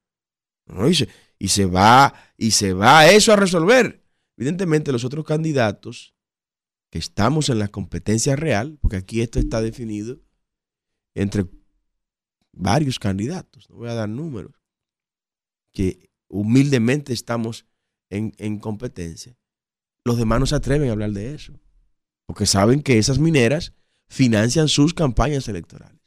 Y, 1.39 1.49
se, 1.49 1.67
va, 1.67 2.15
y 2.39 2.53
se 2.53 2.73
va 2.73 3.09
eso 3.09 3.33
a 3.33 3.37
resolver. 3.37 4.03
Evidentemente, 4.37 4.93
los 4.93 5.05
otros 5.05 5.25
candidatos 5.25 6.15
que 6.91 6.99
estamos 6.99 7.49
en 7.49 7.59
la 7.59 7.69
competencia 7.69 8.37
real, 8.37 8.79
porque 8.81 8.97
aquí 8.97 9.21
esto 9.21 9.39
está 9.39 9.61
definido 9.61 10.21
entre 11.15 11.47
varios 12.53 12.99
candidatos, 12.99 13.69
no 13.69 13.77
voy 13.77 13.89
a 13.89 13.95
dar 13.95 14.09
números, 14.09 14.55
que 15.73 16.11
humildemente 16.29 17.13
estamos 17.13 17.67
en, 18.11 18.33
en 18.39 18.59
competencia. 18.59 19.37
Los 20.05 20.19
demás 20.19 20.41
no 20.41 20.47
se 20.47 20.55
atreven 20.55 20.89
a 20.89 20.93
hablar 20.93 21.13
de 21.13 21.35
eso, 21.35 21.59
porque 22.27 22.47
saben 22.47 22.83
que 22.83 22.99
esas 22.99 23.19
mineras 23.19 23.73
financian 24.09 24.69
sus 24.69 24.93
campañas 24.95 25.49
electorales. 25.49 26.01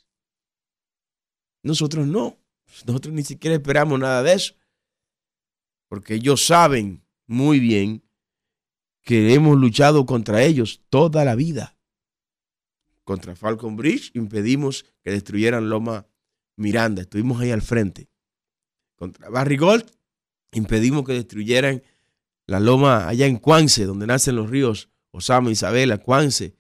Nosotros 1.63 2.07
no. 2.07 2.37
Nosotros 2.85 3.13
ni 3.13 3.23
siquiera 3.23 3.55
esperamos 3.55 3.99
nada 3.99 4.23
de 4.23 4.33
eso. 4.33 4.53
Porque 5.89 6.15
ellos 6.15 6.45
saben 6.45 7.03
muy 7.25 7.59
bien 7.59 8.03
que 9.01 9.33
hemos 9.33 9.57
luchado 9.57 10.05
contra 10.05 10.43
ellos 10.43 10.81
toda 10.89 11.25
la 11.25 11.35
vida. 11.35 11.75
contra 13.03 13.37
Falcon 13.37 13.77
Bridge, 13.77 14.11
impedimos 14.15 14.85
que 15.01 15.11
destruyeran 15.11 15.69
Loma 15.69 16.07
Miranda, 16.57 17.03
estuvimos 17.03 17.39
ahí 17.39 17.51
al 17.51 17.61
frente. 17.61 18.09
Contra 18.97 19.29
Barrigold, 19.29 19.89
impedimos 20.51 21.05
que 21.05 21.13
destruyeran 21.13 21.83
la 22.47 22.59
loma 22.59 23.07
allá 23.07 23.27
en 23.27 23.37
Cuance, 23.37 23.85
donde 23.85 24.07
nacen 24.07 24.35
los 24.35 24.49
ríos 24.49 24.89
Osama, 25.11 25.51
Isabela, 25.51 25.97
Cuance. 25.97 26.55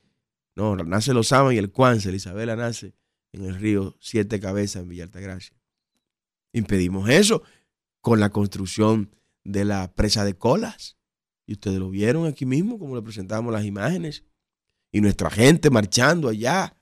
No, 0.55 0.75
nace 0.75 1.11
el 1.11 1.17
Osama 1.17 1.53
y 1.53 1.57
el 1.57 1.71
Cuance, 1.71 2.09
la 2.09 2.17
Isabela 2.17 2.55
nace 2.55 2.93
en 3.31 3.45
el 3.45 3.55
río 3.55 3.95
Siete 3.99 4.39
Cabezas, 4.39 4.83
en 4.83 4.89
Villa 4.89 5.03
Altagracia. 5.03 5.55
Impedimos 6.53 7.09
eso 7.09 7.43
con 8.01 8.19
la 8.19 8.29
construcción 8.29 9.11
de 9.43 9.65
la 9.65 9.93
presa 9.93 10.25
de 10.25 10.35
colas. 10.35 10.97
Y 11.45 11.53
ustedes 11.53 11.79
lo 11.79 11.89
vieron 11.89 12.25
aquí 12.25 12.45
mismo, 12.45 12.77
como 12.77 12.95
le 12.95 13.01
presentamos 13.01 13.53
las 13.53 13.63
imágenes. 13.63 14.23
Y 14.91 15.01
nuestra 15.01 15.29
gente 15.29 15.69
marchando 15.69 16.29
allá 16.29 16.75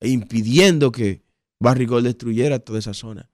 e 0.00 0.08
impidiendo 0.08 0.92
que 0.92 1.24
Barrigol 1.58 2.04
destruyera 2.04 2.58
toda 2.58 2.78
esa 2.78 2.94
zona. 2.94 3.30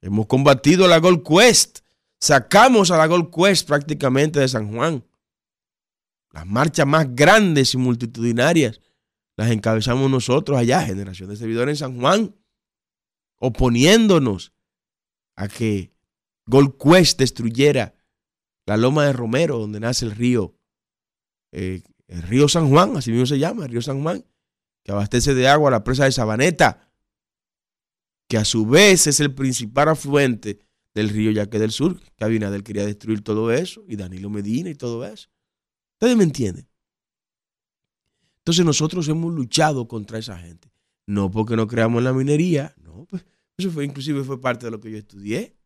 Hemos 0.00 0.26
combatido 0.26 0.86
la 0.86 0.98
Gold 0.98 1.22
Quest. 1.26 1.80
Sacamos 2.22 2.92
a 2.92 2.96
la 2.96 3.08
Gold 3.08 3.34
Quest 3.34 3.66
prácticamente 3.66 4.38
de 4.38 4.46
San 4.46 4.72
Juan. 4.72 5.04
Las 6.30 6.46
marchas 6.46 6.86
más 6.86 7.16
grandes 7.16 7.74
y 7.74 7.78
multitudinarias 7.78 8.80
las 9.36 9.50
encabezamos 9.50 10.08
nosotros 10.08 10.56
allá, 10.56 10.82
generación 10.82 11.30
de 11.30 11.36
servidores 11.36 11.72
en 11.72 11.78
San 11.78 12.00
Juan, 12.00 12.36
oponiéndonos 13.38 14.52
a 15.34 15.48
que 15.48 15.96
Gold 16.46 16.76
Quest 16.78 17.18
destruyera 17.18 17.96
la 18.66 18.76
loma 18.76 19.04
de 19.06 19.14
Romero, 19.14 19.58
donde 19.58 19.80
nace 19.80 20.04
el 20.04 20.12
río, 20.12 20.54
eh, 21.50 21.82
el 22.06 22.22
río 22.22 22.46
San 22.46 22.70
Juan, 22.70 22.96
así 22.96 23.10
mismo 23.10 23.26
se 23.26 23.40
llama, 23.40 23.64
el 23.64 23.72
río 23.72 23.82
San 23.82 24.00
Juan, 24.00 24.24
que 24.84 24.92
abastece 24.92 25.34
de 25.34 25.48
agua 25.48 25.70
a 25.70 25.72
la 25.72 25.82
presa 25.82 26.04
de 26.04 26.12
Sabaneta, 26.12 26.88
que 28.28 28.36
a 28.36 28.44
su 28.44 28.64
vez 28.64 29.08
es 29.08 29.18
el 29.18 29.34
principal 29.34 29.88
afluente 29.88 30.60
del 30.94 31.08
río 31.08 31.30
Yaque 31.30 31.58
del 31.58 31.70
Sur, 31.70 32.00
que 32.16 32.24
Abinader 32.24 32.62
quería 32.62 32.84
destruir 32.84 33.22
todo 33.22 33.50
eso, 33.52 33.84
y 33.88 33.96
Danilo 33.96 34.30
Medina 34.30 34.70
y 34.70 34.74
todo 34.74 35.04
eso. 35.06 35.30
Ustedes 35.94 36.16
me 36.16 36.24
entienden. 36.24 36.68
Entonces 38.38 38.64
nosotros 38.64 39.08
hemos 39.08 39.32
luchado 39.32 39.86
contra 39.88 40.18
esa 40.18 40.38
gente. 40.38 40.72
No 41.06 41.30
porque 41.30 41.56
no 41.56 41.66
creamos 41.66 41.98
en 41.98 42.04
la 42.04 42.12
minería, 42.12 42.74
no, 42.76 43.06
pues 43.06 43.24
eso 43.56 43.70
fue 43.70 43.84
inclusive 43.84 44.24
fue 44.24 44.40
parte 44.40 44.66
de 44.66 44.72
lo 44.72 44.80
que 44.80 44.90
yo 44.90 44.98
estudié. 44.98 45.56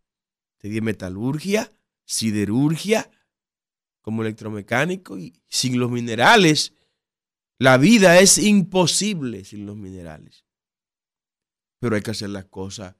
Estudié 0.56 0.80
metalurgia, 0.80 1.70
siderurgia, 2.04 3.10
como 4.00 4.22
electromecánico 4.22 5.18
y 5.18 5.34
sin 5.48 5.78
los 5.78 5.90
minerales 5.90 6.72
la 7.58 7.78
vida 7.78 8.20
es 8.20 8.38
imposible 8.38 9.44
sin 9.44 9.64
los 9.64 9.76
minerales. 9.76 10.44
Pero 11.80 11.96
hay 11.96 12.02
que 12.02 12.10
hacer 12.10 12.30
las 12.30 12.44
cosas 12.46 12.96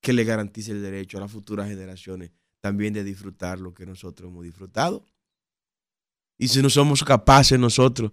que 0.00 0.12
le 0.12 0.24
garantice 0.24 0.72
el 0.72 0.82
derecho 0.82 1.18
a 1.18 1.20
las 1.20 1.30
futuras 1.30 1.68
generaciones 1.68 2.30
también 2.60 2.92
de 2.92 3.04
disfrutar 3.04 3.58
lo 3.58 3.74
que 3.74 3.86
nosotros 3.86 4.30
hemos 4.30 4.44
disfrutado. 4.44 5.04
Y 6.38 6.48
si 6.48 6.62
no 6.62 6.70
somos 6.70 7.04
capaces 7.04 7.58
nosotros 7.58 8.12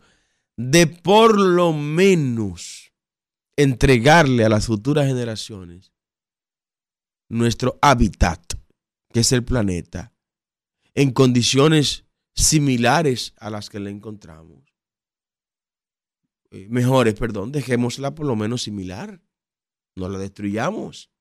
de 0.58 0.88
por 0.88 1.39
lo 1.39 1.72
menos 1.72 2.91
entregarle 3.56 4.44
a 4.44 4.50
las 4.50 4.65
futuras 4.65 5.08
generaciones 5.08 5.94
nuestro 7.29 7.77
hábitat, 7.82 8.53
que 9.13 9.22
es 9.22 9.32
el 9.32 9.44
planeta, 9.44 10.13
en 10.94 11.12
condiciones 11.12 12.06
similares 12.34 13.34
a 13.38 13.50
las 13.50 13.69
que 13.69 13.80
le 13.80 13.89
encontramos. 13.89 14.63
Eh, 16.52 16.67
mejores, 16.69 17.15
perdón, 17.15 17.52
dejémosla 17.52 18.15
por 18.15 18.26
lo 18.26 18.36
menos 18.36 18.63
similar. 18.63 19.21
No 19.95 20.10
la 20.10 20.17
destruyamos. 20.17 21.12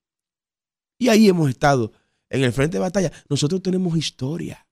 Y 0.97 1.09
ahí 1.09 1.27
hemos 1.27 1.49
estado 1.49 1.91
en 2.29 2.43
el 2.43 2.53
frente 2.53 2.77
de 2.77 2.81
batalla. 2.81 3.11
Nosotros 3.29 3.61
tenemos 3.61 3.97
historia. 3.97 4.67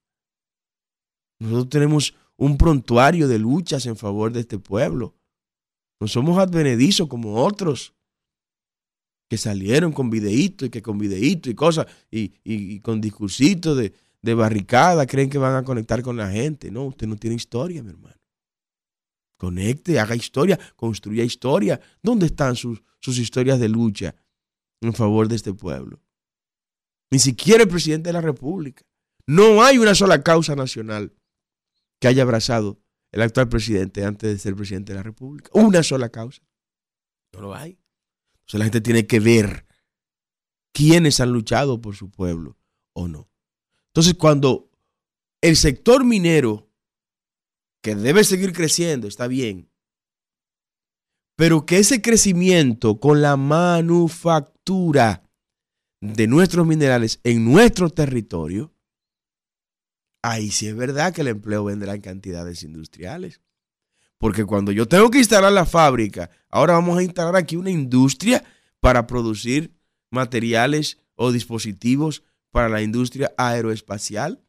Nosotros 1.39 1.69
tenemos 1.69 2.15
un 2.37 2.57
prontuario 2.57 3.27
de 3.27 3.39
luchas 3.39 3.85
en 3.85 3.95
favor 3.95 4.31
de 4.31 4.41
este 4.41 4.59
pueblo. 4.59 5.15
No 5.99 6.07
somos 6.07 6.37
advenedizos 6.37 7.07
como 7.07 7.35
otros 7.35 7.93
que 9.29 9.37
salieron 9.37 9.91
con 9.91 10.09
videíto 10.09 10.65
y 10.65 10.69
que 10.69 10.81
con 10.81 10.97
videíto 10.97 11.49
y 11.49 11.55
cosas 11.55 11.87
y, 12.11 12.79
con 12.81 13.01
discursitos 13.01 13.77
de, 13.77 14.33
barricada 14.33 15.05
creen 15.05 15.29
que 15.29 15.37
van 15.37 15.55
a 15.55 15.63
conectar 15.63 16.01
con 16.01 16.17
la 16.17 16.29
gente. 16.29 16.71
No, 16.71 16.85
usted 16.85 17.07
no 17.07 17.15
tiene 17.15 17.35
historia, 17.35 17.81
mi 17.83 17.89
hermano. 17.89 18.15
Conecte, 19.37 19.99
haga 19.99 20.15
historia, 20.15 20.59
construya 20.75 21.23
historia. 21.23 21.79
¿Dónde 22.01 22.25
están 22.27 22.55
sus 22.55 22.81
historias 23.05 23.59
de 23.59 23.69
lucha 23.69 24.15
en 24.81 24.93
favor 24.93 25.27
de 25.27 25.35
este 25.35 25.53
pueblo? 25.53 26.04
Ni 27.15 27.19
siquiera 27.19 27.63
el 27.63 27.69
presidente 27.69 28.09
de 28.09 28.13
la 28.13 28.19
República. 28.19 28.83
No 29.25 29.63
hay 29.63 29.77
una 29.77 29.95
sola 29.95 30.21
causa 30.21 30.53
nacional 30.53 31.15
que 32.01 32.09
haya 32.09 32.23
abrazado 32.23 32.81
el 33.13 33.21
actual 33.21 33.47
presidente 33.47 34.03
antes 34.03 34.29
de 34.29 34.37
ser 34.37 34.53
presidente 34.53 34.91
de 34.91 34.97
la 34.97 35.03
República. 35.03 35.49
Una 35.53 35.81
sola 35.81 36.09
causa. 36.09 36.41
No 37.31 37.39
lo 37.39 37.55
hay. 37.55 37.79
Entonces 38.39 38.59
la 38.59 38.65
gente 38.65 38.81
tiene 38.81 39.07
que 39.07 39.21
ver 39.21 39.65
quiénes 40.73 41.21
han 41.21 41.31
luchado 41.31 41.79
por 41.79 41.95
su 41.95 42.11
pueblo 42.11 42.57
o 42.91 43.07
no. 43.07 43.29
Entonces 43.87 44.15
cuando 44.15 44.69
el 45.39 45.55
sector 45.55 46.03
minero, 46.03 46.69
que 47.81 47.95
debe 47.95 48.25
seguir 48.25 48.51
creciendo, 48.51 49.07
está 49.07 49.27
bien, 49.27 49.71
pero 51.37 51.65
que 51.65 51.77
ese 51.77 52.01
crecimiento 52.01 52.99
con 52.99 53.21
la 53.21 53.37
manufactura 53.37 55.24
de 56.01 56.27
nuestros 56.27 56.67
minerales 56.67 57.19
en 57.23 57.45
nuestro 57.45 57.89
territorio 57.89 58.75
ahí 60.25 60.49
sí 60.49 60.67
es 60.67 60.75
verdad 60.75 61.13
que 61.13 61.21
el 61.21 61.27
empleo 61.27 61.63
vendrá 61.63 61.93
en 61.93 62.01
cantidades 62.01 62.63
industriales. 62.63 63.41
Porque 64.17 64.45
cuando 64.45 64.71
yo 64.71 64.87
tengo 64.87 65.11
que 65.11 65.19
instalar 65.19 65.51
la 65.51 65.65
fábrica, 65.65 66.31
ahora 66.49 66.73
vamos 66.73 66.97
a 66.97 67.03
instalar 67.03 67.35
aquí 67.35 67.55
una 67.55 67.69
industria 67.69 68.43
para 68.79 69.05
producir 69.05 69.77
materiales 70.09 70.97
o 71.15 71.31
dispositivos 71.31 72.23
para 72.49 72.69
la 72.69 72.81
industria 72.81 73.33
aeroespacial, 73.37 74.43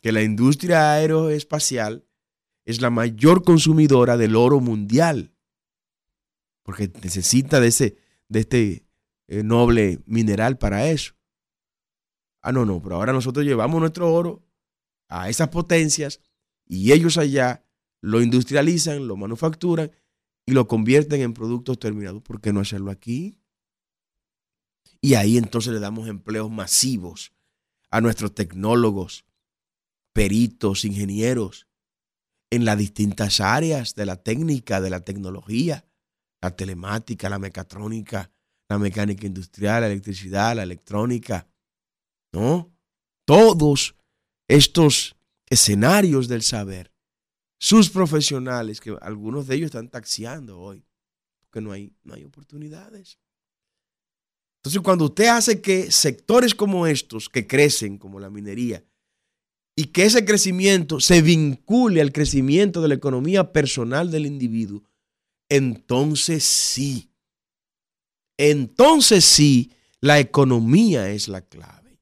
que 0.00 0.12
la 0.12 0.22
industria 0.22 0.92
aeroespacial 0.92 2.06
es 2.64 2.80
la 2.80 2.90
mayor 2.90 3.42
consumidora 3.42 4.16
del 4.16 4.36
oro 4.36 4.60
mundial, 4.60 5.34
porque 6.62 6.90
necesita 7.02 7.60
de, 7.60 7.68
ese, 7.68 7.96
de 8.28 8.40
este 8.40 8.83
eh, 9.28 9.42
noble 9.42 10.00
mineral 10.06 10.58
para 10.58 10.88
eso. 10.90 11.14
Ah, 12.42 12.52
no, 12.52 12.64
no, 12.64 12.82
pero 12.82 12.96
ahora 12.96 13.12
nosotros 13.12 13.44
llevamos 13.44 13.80
nuestro 13.80 14.12
oro 14.12 14.46
a 15.08 15.28
esas 15.28 15.48
potencias 15.48 16.20
y 16.66 16.92
ellos 16.92 17.16
allá 17.16 17.64
lo 18.00 18.20
industrializan, 18.20 19.08
lo 19.08 19.16
manufacturan 19.16 19.90
y 20.46 20.52
lo 20.52 20.68
convierten 20.68 21.22
en 21.22 21.32
productos 21.32 21.78
terminados. 21.78 22.22
¿Por 22.22 22.40
qué 22.40 22.52
no 22.52 22.60
hacerlo 22.60 22.90
aquí? 22.90 23.38
Y 25.00 25.14
ahí 25.14 25.38
entonces 25.38 25.72
le 25.72 25.80
damos 25.80 26.08
empleos 26.08 26.50
masivos 26.50 27.32
a 27.90 28.00
nuestros 28.00 28.34
tecnólogos, 28.34 29.24
peritos, 30.12 30.84
ingenieros, 30.84 31.66
en 32.50 32.64
las 32.64 32.78
distintas 32.78 33.40
áreas 33.40 33.94
de 33.94 34.06
la 34.06 34.22
técnica, 34.22 34.80
de 34.80 34.90
la 34.90 35.00
tecnología, 35.00 35.86
la 36.40 36.54
telemática, 36.54 37.28
la 37.28 37.38
mecatrónica, 37.38 38.30
la 38.68 38.78
mecánica 38.78 39.26
industrial, 39.26 39.82
la 39.82 39.86
electricidad, 39.88 40.56
la 40.56 40.62
electrónica, 40.62 41.46
¿no? 42.32 42.72
Todos 43.26 43.94
estos 44.48 45.16
escenarios 45.48 46.28
del 46.28 46.42
saber, 46.42 46.92
sus 47.58 47.90
profesionales, 47.90 48.80
que 48.80 48.96
algunos 49.00 49.46
de 49.46 49.56
ellos 49.56 49.66
están 49.66 49.88
taxiando 49.88 50.60
hoy, 50.60 50.84
porque 51.40 51.60
no 51.60 51.72
hay, 51.72 51.94
no 52.02 52.14
hay 52.14 52.24
oportunidades. 52.24 53.18
Entonces, 54.58 54.82
cuando 54.82 55.06
usted 55.06 55.26
hace 55.26 55.60
que 55.60 55.90
sectores 55.90 56.54
como 56.54 56.86
estos, 56.86 57.28
que 57.28 57.46
crecen, 57.46 57.98
como 57.98 58.18
la 58.18 58.30
minería, 58.30 58.84
y 59.76 59.86
que 59.86 60.04
ese 60.04 60.24
crecimiento 60.24 61.00
se 61.00 61.20
vincule 61.20 62.00
al 62.00 62.12
crecimiento 62.12 62.80
de 62.80 62.88
la 62.88 62.94
economía 62.94 63.52
personal 63.52 64.10
del 64.10 64.26
individuo, 64.26 64.82
entonces 65.48 66.44
sí, 66.44 67.10
entonces 68.38 69.24
sí, 69.24 69.72
la 70.00 70.18
economía 70.18 71.10
es 71.10 71.28
la 71.28 71.42
clave. 71.42 72.00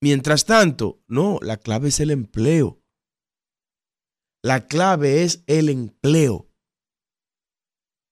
Mientras 0.00 0.44
tanto, 0.44 1.02
no, 1.06 1.38
la 1.42 1.56
clave 1.56 1.88
es 1.88 2.00
el 2.00 2.10
empleo. 2.10 2.82
La 4.42 4.66
clave 4.66 5.22
es 5.22 5.42
el 5.46 5.68
empleo. 5.68 6.50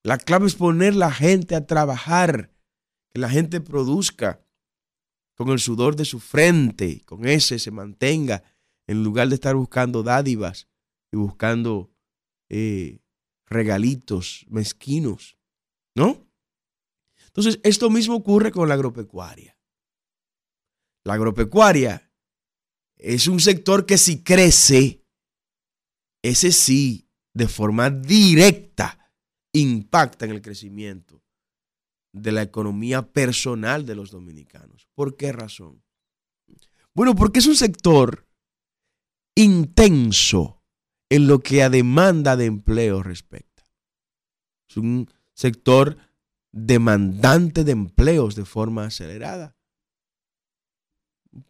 La 0.03 0.19
clave 0.19 0.47
es 0.47 0.55
poner 0.55 0.97
la 0.97 1.13
gente 1.13 1.55
a 1.55 1.67
trabajar, 1.67 2.51
que 3.11 3.21
la 3.21 3.29
gente 3.29 3.61
produzca 3.61 4.45
con 5.37 5.51
el 5.51 5.59
sudor 5.59 5.97
de 5.97 6.05
su 6.05 6.19
frente, 6.19 7.05
con 7.05 7.27
ese 7.27 7.59
se 7.59 7.71
mantenga, 7.71 8.43
en 8.87 9.05
lugar 9.05 9.29
de 9.29 9.35
estar 9.35 9.55
buscando 9.55 10.03
dádivas 10.03 10.69
y 11.13 11.17
buscando 11.17 11.93
eh, 12.49 13.01
regalitos 13.47 14.47
mezquinos, 14.49 15.37
¿no? 15.95 16.27
Entonces, 17.35 17.61
esto 17.62 17.88
mismo 17.88 18.16
ocurre 18.16 18.53
con 18.53 18.68
la 18.68 18.75
agropecuaria. 18.75 19.57
La 21.05 21.14
agropecuaria 21.14 22.12
es 22.97 23.27
un 23.27 23.40
sector 23.40 23.87
que 23.87 23.99
si 23.99 24.23
crece, 24.23 25.05
ese 26.23 26.53
sí, 26.53 27.09
de 27.35 27.49
forma 27.49 27.90
directa, 27.90 29.11
impacta 29.53 30.27
en 30.27 30.33
el 30.33 30.42
crecimiento 30.42 31.23
de 32.12 32.33
la 32.33 32.42
economía 32.42 33.03
personal 33.12 33.87
de 33.87 33.95
los 33.95 34.11
dominicanos. 34.11 34.87
¿Por 34.95 35.16
qué 35.16 35.33
razón? 35.33 35.83
Bueno, 36.95 37.14
porque 37.14 37.38
es 37.38 37.47
un 37.47 37.57
sector 37.57 38.29
intenso 39.35 40.62
en 41.09 41.27
lo 41.27 41.40
que 41.40 41.62
a 41.62 41.71
demanda 41.71 42.37
de 42.37 42.45
empleo 42.45 43.03
respecta. 43.03 43.66
Es 44.68 44.77
un 44.77 45.11
sector 45.35 45.97
demandante 46.53 47.65
de 47.65 47.73
empleos 47.73 48.35
de 48.35 48.45
forma 48.45 48.85
acelerada. 48.85 49.57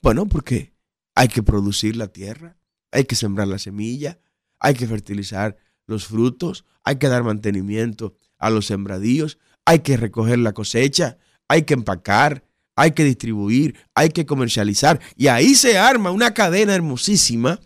Bueno, 0.01 0.27
porque 0.27 0.73
hay 1.15 1.29
que 1.29 1.43
producir 1.43 1.97
la 1.97 2.09
tierra, 2.09 2.57
hay 2.93 3.05
que 3.05 3.17
sembrar 3.17 3.49
la 3.49 3.59
semilla, 3.59 4.21
hay 4.61 4.75
que 4.75 4.87
fertilizar 4.87 5.57
los 5.87 6.07
frutos, 6.07 6.65
hay 6.85 6.97
que 6.97 7.09
dar 7.09 7.25
mantenimiento 7.25 8.15
a 8.39 8.51
los 8.51 8.67
sembradíos, 8.67 9.39
hay 9.65 9.81
que 9.81 9.97
recoger 9.97 10.39
la 10.39 10.53
cosecha, 10.53 11.19
hay 11.49 11.63
que 11.63 11.75
empacar, 11.75 12.45
hay 12.77 12.93
que 12.93 13.05
distribuir, 13.05 13.77
hay 13.95 14.11
que 14.11 14.25
comercializar. 14.25 15.01
Y 15.17 15.27
ahí 15.27 15.55
se 15.55 15.79
arma 15.79 16.11
una 16.13 16.33
cadena 16.33 16.75
hermosísima 16.75 17.61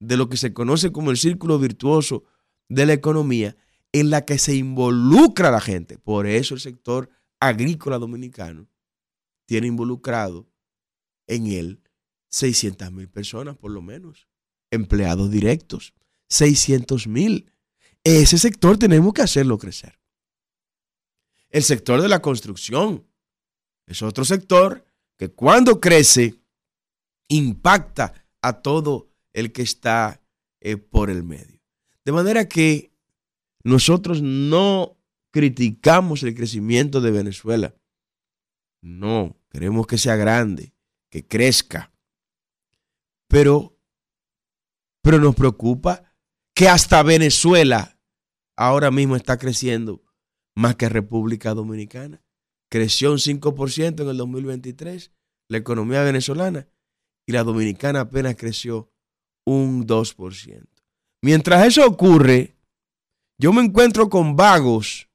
de 0.00 0.16
lo 0.16 0.28
que 0.28 0.36
se 0.36 0.52
conoce 0.52 0.92
como 0.92 1.10
el 1.10 1.16
círculo 1.16 1.58
virtuoso 1.58 2.24
de 2.68 2.86
la 2.86 2.92
economía, 2.92 3.56
en 3.92 4.10
la 4.10 4.24
que 4.24 4.38
se 4.38 4.54
involucra 4.54 5.50
la 5.50 5.60
gente. 5.60 5.98
Por 5.98 6.26
eso 6.26 6.54
el 6.54 6.60
sector 6.60 7.10
agrícola 7.40 7.98
dominicano 7.98 8.68
tiene 9.46 9.66
involucrado 9.66 10.48
en 11.26 11.46
él 11.46 11.82
600 12.30 12.92
mil 12.92 13.08
personas 13.08 13.56
por 13.56 13.70
lo 13.70 13.80
menos, 13.80 14.28
empleados 14.70 15.30
directos, 15.30 15.94
600 16.28 17.06
mil. 17.06 17.52
Ese 18.04 18.38
sector 18.38 18.78
tenemos 18.78 19.12
que 19.12 19.22
hacerlo 19.22 19.58
crecer. 19.58 19.98
El 21.50 21.62
sector 21.62 22.02
de 22.02 22.08
la 22.08 22.20
construcción 22.20 23.06
es 23.86 24.02
otro 24.02 24.24
sector 24.24 24.84
que 25.16 25.30
cuando 25.30 25.80
crece 25.80 26.34
impacta 27.28 28.26
a 28.42 28.60
todo 28.60 29.10
el 29.32 29.52
que 29.52 29.62
está 29.62 30.22
eh, 30.60 30.76
por 30.76 31.10
el 31.10 31.22
medio. 31.22 31.60
De 32.04 32.12
manera 32.12 32.48
que 32.48 32.92
nosotros 33.64 34.22
no 34.22 34.98
criticamos 35.32 36.22
el 36.22 36.34
crecimiento 36.34 37.00
de 37.00 37.10
Venezuela. 37.10 37.74
No, 38.82 39.36
queremos 39.50 39.86
que 39.86 39.98
sea 39.98 40.16
grande, 40.16 40.74
que 41.10 41.26
crezca. 41.26 41.92
Pero, 43.28 43.78
pero 45.02 45.18
nos 45.18 45.34
preocupa 45.34 46.14
que 46.54 46.68
hasta 46.68 47.02
Venezuela 47.02 47.98
ahora 48.56 48.90
mismo 48.90 49.16
está 49.16 49.38
creciendo 49.38 50.02
más 50.56 50.76
que 50.76 50.88
República 50.88 51.54
Dominicana. 51.54 52.22
Creció 52.70 53.12
un 53.12 53.18
5% 53.18 54.02
en 54.02 54.08
el 54.08 54.16
2023 54.16 55.12
la 55.48 55.58
economía 55.58 56.02
venezolana 56.02 56.68
y 57.26 57.32
la 57.32 57.42
dominicana 57.42 58.00
apenas 58.00 58.36
creció 58.36 58.92
un 59.46 59.86
2%. 59.86 60.66
Mientras 61.22 61.66
eso 61.66 61.86
ocurre, 61.86 62.57
yo 63.38 63.52
me 63.52 63.62
encuentro 63.62 64.08
con 64.08 64.34
vagos, 64.34 65.08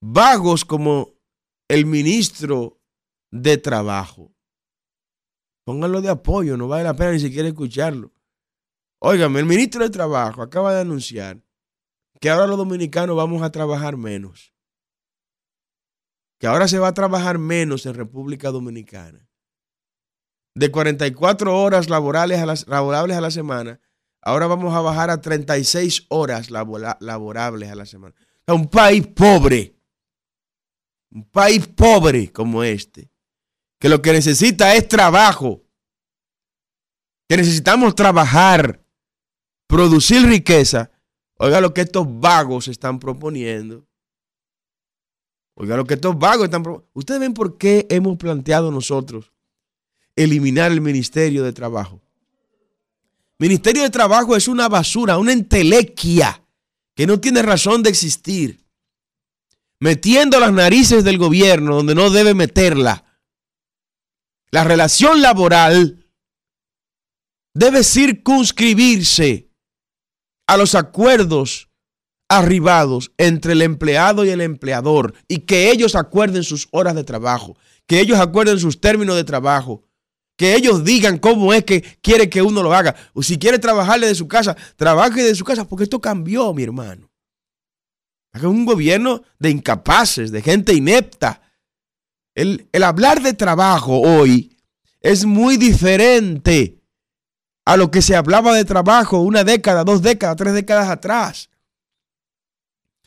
vagos 0.00 0.64
como 0.64 1.12
el 1.68 1.84
ministro 1.84 2.80
de 3.30 3.58
Trabajo. 3.58 4.34
Pónganlo 5.64 6.00
de 6.00 6.08
apoyo, 6.08 6.56
no 6.56 6.66
vale 6.66 6.84
la 6.84 6.96
pena 6.96 7.12
ni 7.12 7.20
siquiera 7.20 7.48
escucharlo. 7.48 8.12
Óigame, 8.98 9.40
el 9.40 9.46
ministro 9.46 9.84
de 9.84 9.90
Trabajo 9.90 10.42
acaba 10.42 10.74
de 10.74 10.80
anunciar 10.80 11.42
que 12.20 12.30
ahora 12.30 12.46
los 12.46 12.56
dominicanos 12.56 13.16
vamos 13.16 13.42
a 13.42 13.52
trabajar 13.52 13.96
menos. 13.96 14.54
Que 16.38 16.46
ahora 16.46 16.68
se 16.68 16.78
va 16.78 16.88
a 16.88 16.94
trabajar 16.94 17.38
menos 17.38 17.84
en 17.84 17.94
República 17.94 18.50
Dominicana. 18.50 19.28
De 20.54 20.70
44 20.70 21.56
horas 21.56 21.90
laborales 21.90 22.38
a, 22.40 22.70
laborables 22.70 23.16
a 23.16 23.20
la 23.20 23.30
semana 23.30 23.80
Ahora 24.22 24.46
vamos 24.46 24.74
a 24.74 24.80
bajar 24.80 25.10
a 25.10 25.20
36 25.20 26.06
horas 26.08 26.50
laborables 26.50 27.70
a 27.70 27.74
la 27.74 27.86
semana. 27.86 28.14
un 28.46 28.68
país 28.68 29.06
pobre, 29.06 29.74
un 31.10 31.24
país 31.30 31.66
pobre 31.66 32.30
como 32.30 32.62
este, 32.62 33.10
que 33.78 33.88
lo 33.88 34.02
que 34.02 34.12
necesita 34.12 34.74
es 34.74 34.86
trabajo, 34.88 35.62
que 37.28 37.36
necesitamos 37.36 37.94
trabajar, 37.94 38.84
producir 39.66 40.26
riqueza. 40.26 40.90
Oiga 41.36 41.60
lo 41.60 41.72
que 41.72 41.80
estos 41.80 42.06
vagos 42.20 42.68
están 42.68 42.98
proponiendo. 42.98 43.86
Oiga 45.54 45.76
lo 45.76 45.86
que 45.86 45.94
estos 45.94 46.18
vagos 46.18 46.44
están 46.44 46.62
proponiendo. 46.62 46.90
Ustedes 46.92 47.20
ven 47.20 47.32
por 47.32 47.56
qué 47.56 47.86
hemos 47.88 48.18
planteado 48.18 48.70
nosotros 48.70 49.32
eliminar 50.16 50.70
el 50.72 50.82
Ministerio 50.82 51.42
de 51.42 51.52
Trabajo. 51.52 52.02
Ministerio 53.40 53.82
de 53.82 53.88
Trabajo 53.88 54.36
es 54.36 54.48
una 54.48 54.68
basura, 54.68 55.16
una 55.16 55.32
entelequia 55.32 56.44
que 56.94 57.06
no 57.06 57.20
tiene 57.20 57.40
razón 57.40 57.82
de 57.82 57.88
existir. 57.88 58.66
Metiendo 59.80 60.38
las 60.38 60.52
narices 60.52 61.04
del 61.04 61.16
gobierno 61.16 61.76
donde 61.76 61.94
no 61.94 62.10
debe 62.10 62.34
meterla. 62.34 63.18
La 64.50 64.62
relación 64.62 65.22
laboral 65.22 66.06
debe 67.54 67.82
circunscribirse 67.82 69.50
a 70.46 70.58
los 70.58 70.74
acuerdos 70.74 71.70
arribados 72.28 73.10
entre 73.16 73.54
el 73.54 73.62
empleado 73.62 74.26
y 74.26 74.28
el 74.28 74.42
empleador 74.42 75.14
y 75.28 75.40
que 75.40 75.70
ellos 75.70 75.94
acuerden 75.94 76.44
sus 76.44 76.68
horas 76.72 76.94
de 76.94 77.04
trabajo, 77.04 77.56
que 77.86 78.00
ellos 78.00 78.18
acuerden 78.18 78.58
sus 78.58 78.82
términos 78.82 79.16
de 79.16 79.24
trabajo, 79.24 79.82
que 80.40 80.54
ellos 80.54 80.82
digan 80.84 81.18
cómo 81.18 81.52
es 81.52 81.64
que 81.64 81.82
quiere 82.00 82.30
que 82.30 82.40
uno 82.40 82.62
lo 82.62 82.72
haga. 82.72 82.96
O 83.12 83.22
si 83.22 83.38
quiere 83.38 83.58
trabajarle 83.58 84.06
de 84.06 84.14
su 84.14 84.26
casa, 84.26 84.56
trabaje 84.74 85.22
de 85.22 85.34
su 85.34 85.44
casa, 85.44 85.68
porque 85.68 85.84
esto 85.84 86.00
cambió, 86.00 86.54
mi 86.54 86.62
hermano. 86.62 87.10
Es 88.32 88.42
un 88.42 88.64
gobierno 88.64 89.22
de 89.38 89.50
incapaces, 89.50 90.32
de 90.32 90.40
gente 90.40 90.72
inepta. 90.72 91.42
El, 92.34 92.66
el 92.72 92.84
hablar 92.84 93.20
de 93.20 93.34
trabajo 93.34 94.00
hoy 94.00 94.56
es 95.02 95.26
muy 95.26 95.58
diferente 95.58 96.80
a 97.66 97.76
lo 97.76 97.90
que 97.90 98.00
se 98.00 98.16
hablaba 98.16 98.54
de 98.54 98.64
trabajo 98.64 99.20
una 99.20 99.44
década, 99.44 99.84
dos 99.84 100.00
décadas, 100.00 100.36
tres 100.36 100.54
décadas 100.54 100.88
atrás. 100.88 101.50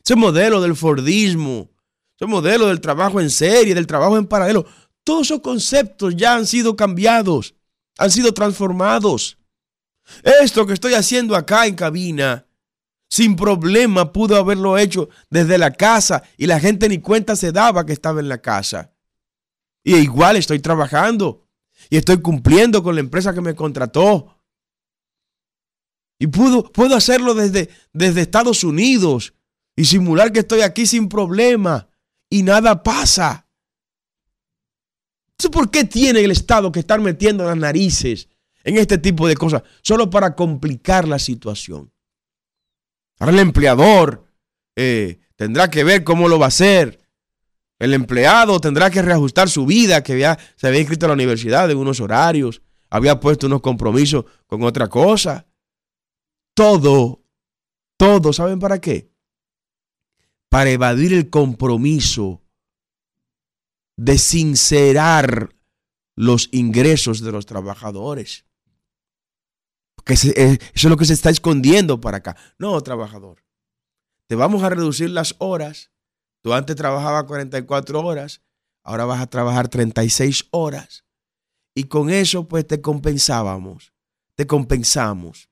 Ese 0.05 0.15
modelo 0.15 0.61
del 0.61 0.75
Fordismo, 0.75 1.71
ese 2.15 2.27
modelo 2.27 2.67
del 2.67 2.79
trabajo 2.79 3.19
en 3.19 3.31
serie, 3.31 3.73
del 3.73 3.87
trabajo 3.87 4.19
en 4.19 4.27
paralelo, 4.27 4.67
todos 5.03 5.27
esos 5.27 5.41
conceptos 5.41 6.15
ya 6.15 6.35
han 6.35 6.45
sido 6.45 6.75
cambiados, 6.75 7.55
han 7.97 8.11
sido 8.11 8.33
transformados. 8.33 9.37
Esto 10.23 10.65
que 10.65 10.73
estoy 10.73 10.93
haciendo 10.93 11.35
acá 11.35 11.65
en 11.67 11.75
cabina, 11.75 12.45
sin 13.09 13.35
problema 13.35 14.11
pudo 14.11 14.35
haberlo 14.37 14.77
hecho 14.77 15.09
desde 15.29 15.57
la 15.57 15.71
casa 15.71 16.23
y 16.37 16.47
la 16.47 16.59
gente 16.59 16.89
ni 16.89 16.99
cuenta 16.99 17.35
se 17.35 17.51
daba 17.51 17.85
que 17.85 17.93
estaba 17.93 18.19
en 18.19 18.29
la 18.29 18.39
casa. 18.39 18.91
Y 19.83 19.95
igual 19.95 20.37
estoy 20.37 20.59
trabajando 20.59 21.45
y 21.89 21.97
estoy 21.97 22.21
cumpliendo 22.21 22.81
con 22.81 22.95
la 22.95 23.01
empresa 23.01 23.33
que 23.33 23.41
me 23.41 23.55
contrató. 23.55 24.39
Y 26.17 26.27
puedo, 26.27 26.63
puedo 26.71 26.95
hacerlo 26.95 27.33
desde, 27.33 27.69
desde 27.91 28.21
Estados 28.21 28.63
Unidos 28.63 29.33
y 29.75 29.85
simular 29.85 30.31
que 30.31 30.39
estoy 30.39 30.61
aquí 30.61 30.85
sin 30.85 31.09
problema 31.09 31.89
y 32.29 32.43
nada 32.43 32.81
pasa. 32.81 33.47
¿Por 35.49 35.71
qué 35.71 35.83
tiene 35.83 36.21
el 36.21 36.31
Estado 36.31 36.71
que 36.71 36.79
estar 36.79 36.99
metiendo 36.99 37.45
las 37.45 37.57
narices 37.57 38.29
en 38.63 38.77
este 38.77 38.97
tipo 38.97 39.27
de 39.27 39.35
cosas? 39.35 39.63
Solo 39.81 40.09
para 40.09 40.35
complicar 40.35 41.07
la 41.07 41.19
situación. 41.19 41.91
Ahora 43.19 43.33
el 43.33 43.39
empleador 43.39 44.25
eh, 44.75 45.19
tendrá 45.35 45.69
que 45.69 45.83
ver 45.83 46.03
cómo 46.03 46.27
lo 46.27 46.39
va 46.39 46.45
a 46.45 46.49
hacer. 46.49 46.99
El 47.79 47.93
empleado 47.93 48.59
tendrá 48.59 48.89
que 48.89 49.01
reajustar 49.01 49.49
su 49.49 49.65
vida, 49.65 50.03
que 50.03 50.17
ya 50.17 50.37
se 50.55 50.67
había 50.67 50.79
inscrito 50.79 51.05
a 51.05 51.09
la 51.09 51.15
universidad 51.15 51.69
en 51.69 51.77
unos 51.77 51.99
horarios, 51.99 52.61
había 52.89 53.19
puesto 53.19 53.47
unos 53.47 53.61
compromisos 53.61 54.25
con 54.45 54.63
otra 54.63 54.87
cosa. 54.87 55.47
Todo, 56.53 57.23
todo, 57.97 58.31
¿saben 58.31 58.59
para 58.59 58.79
qué? 58.79 59.11
Para 60.47 60.69
evadir 60.69 61.13
el 61.13 61.29
compromiso 61.31 62.42
de 63.97 64.17
sincerar 64.17 65.55
los 66.15 66.49
ingresos 66.51 67.21
de 67.21 67.31
los 67.31 67.45
trabajadores. 67.45 68.45
Porque 69.95 70.13
eh, 70.13 70.57
eso 70.73 70.87
es 70.87 70.89
lo 70.91 70.97
que 70.97 71.05
se 71.05 71.13
está 71.13 71.29
escondiendo 71.29 72.01
para 72.01 72.17
acá. 72.17 72.35
No, 72.57 72.79
trabajador. 72.81 73.43
te 74.27 74.35
vamos 74.35 74.63
a 74.63 74.69
reducir 74.69 75.09
las 75.09 75.35
horas. 75.39 75.91
Tú 76.43 76.53
antes 76.53 76.75
trabajabas 76.75 77.23
44 77.23 78.01
horas, 78.01 78.41
ahora 78.83 79.05
vas 79.05 79.21
a 79.21 79.27
trabajar 79.27 79.69
36 79.69 80.47
horas. 80.51 81.05
Y 81.75 81.85
con 81.85 82.09
eso, 82.09 82.47
pues 82.47 82.67
te 82.67 82.81
compensábamos, 82.81 83.93
te 84.35 84.45
compensamos. 84.45 85.49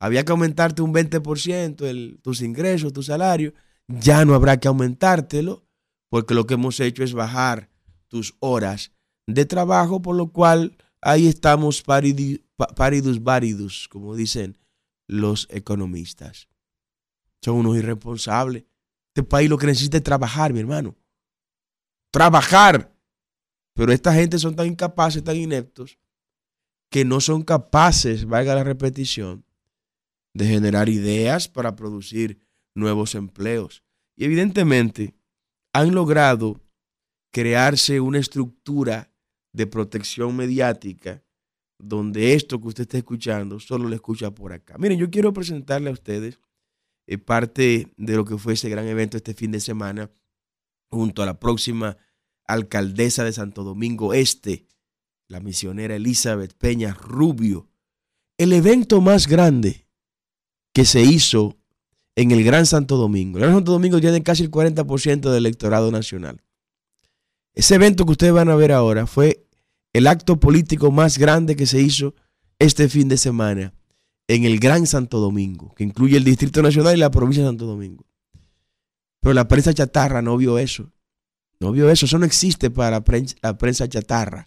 Había 0.00 0.24
que 0.24 0.30
aumentarte 0.30 0.80
un 0.80 0.94
20% 0.94 1.84
el, 1.84 2.20
tus 2.22 2.40
ingresos, 2.40 2.92
tu 2.92 3.02
salario. 3.02 3.52
Ya 3.88 4.24
no 4.24 4.34
habrá 4.34 4.58
que 4.58 4.68
aumentártelo, 4.68 5.66
porque 6.08 6.34
lo 6.34 6.46
que 6.46 6.54
hemos 6.54 6.78
hecho 6.78 7.02
es 7.02 7.14
bajar 7.14 7.67
tus 8.08 8.34
horas 8.40 8.92
de 9.26 9.44
trabajo, 9.44 10.02
por 10.02 10.16
lo 10.16 10.32
cual 10.32 10.76
ahí 11.00 11.26
estamos 11.28 11.82
paridus 11.82 13.22
varidus, 13.22 13.88
como 13.88 14.16
dicen 14.16 14.58
los 15.06 15.46
economistas. 15.50 16.48
Son 17.42 17.56
unos 17.56 17.76
irresponsables. 17.76 18.64
Este 19.14 19.22
país 19.22 19.48
lo 19.48 19.58
que 19.58 19.66
necesita 19.66 19.96
es 19.96 20.02
trabajar, 20.02 20.52
mi 20.52 20.60
hermano. 20.60 20.96
Trabajar. 22.10 22.94
Pero 23.74 23.92
esta 23.92 24.12
gente 24.12 24.38
son 24.38 24.56
tan 24.56 24.66
incapaces, 24.66 25.22
tan 25.22 25.36
ineptos, 25.36 25.98
que 26.90 27.04
no 27.04 27.20
son 27.20 27.42
capaces, 27.42 28.26
valga 28.26 28.54
la 28.54 28.64
repetición, 28.64 29.44
de 30.34 30.46
generar 30.46 30.88
ideas 30.88 31.48
para 31.48 31.76
producir 31.76 32.40
nuevos 32.74 33.14
empleos. 33.14 33.84
Y 34.16 34.24
evidentemente 34.24 35.14
han 35.72 35.94
logrado 35.94 36.60
crearse 37.38 38.00
una 38.00 38.18
estructura 38.18 39.12
de 39.52 39.68
protección 39.68 40.34
mediática 40.34 41.22
donde 41.78 42.34
esto 42.34 42.60
que 42.60 42.66
usted 42.66 42.82
está 42.82 42.98
escuchando 42.98 43.60
solo 43.60 43.88
lo 43.88 43.94
escucha 43.94 44.32
por 44.32 44.52
acá. 44.52 44.76
Miren, 44.76 44.98
yo 44.98 45.08
quiero 45.08 45.32
presentarle 45.32 45.88
a 45.88 45.92
ustedes 45.92 46.40
eh, 47.06 47.16
parte 47.16 47.92
de 47.96 48.16
lo 48.16 48.24
que 48.24 48.36
fue 48.38 48.54
ese 48.54 48.68
gran 48.68 48.88
evento 48.88 49.16
este 49.16 49.34
fin 49.34 49.52
de 49.52 49.60
semana 49.60 50.10
junto 50.90 51.22
a 51.22 51.26
la 51.26 51.38
próxima 51.38 51.96
alcaldesa 52.44 53.22
de 53.22 53.32
Santo 53.32 53.62
Domingo 53.62 54.14
Este, 54.14 54.66
la 55.28 55.38
misionera 55.38 55.94
Elizabeth 55.94 56.54
Peña 56.54 56.92
Rubio. 56.92 57.68
El 58.36 58.52
evento 58.52 59.00
más 59.00 59.28
grande 59.28 59.86
que 60.74 60.84
se 60.84 61.02
hizo 61.02 61.56
en 62.16 62.32
el 62.32 62.42
Gran 62.42 62.66
Santo 62.66 62.96
Domingo. 62.96 63.38
El 63.38 63.44
Gran 63.44 63.54
Santo 63.54 63.70
Domingo 63.70 64.00
tiene 64.00 64.24
casi 64.24 64.42
el 64.42 64.50
40% 64.50 65.30
del 65.30 65.46
electorado 65.46 65.92
nacional. 65.92 66.42
Ese 67.58 67.74
evento 67.74 68.06
que 68.06 68.12
ustedes 68.12 68.32
van 68.32 68.50
a 68.50 68.54
ver 68.54 68.70
ahora 68.70 69.08
fue 69.08 69.44
el 69.92 70.06
acto 70.06 70.38
político 70.38 70.92
más 70.92 71.18
grande 71.18 71.56
que 71.56 71.66
se 71.66 71.82
hizo 71.82 72.14
este 72.60 72.88
fin 72.88 73.08
de 73.08 73.16
semana 73.16 73.74
en 74.28 74.44
el 74.44 74.60
Gran 74.60 74.86
Santo 74.86 75.18
Domingo, 75.18 75.74
que 75.74 75.82
incluye 75.82 76.16
el 76.16 76.22
Distrito 76.22 76.62
Nacional 76.62 76.94
y 76.94 77.00
la 77.00 77.10
provincia 77.10 77.42
de 77.42 77.48
Santo 77.48 77.66
Domingo. 77.66 78.06
Pero 79.20 79.34
la 79.34 79.48
prensa 79.48 79.74
chatarra 79.74 80.22
no 80.22 80.36
vio 80.36 80.56
eso. 80.56 80.92
No 81.58 81.72
vio 81.72 81.90
eso. 81.90 82.06
Eso 82.06 82.16
no 82.20 82.26
existe 82.26 82.70
para 82.70 83.02
la 83.42 83.54
prensa, 83.58 83.88
chatarra. 83.88 84.46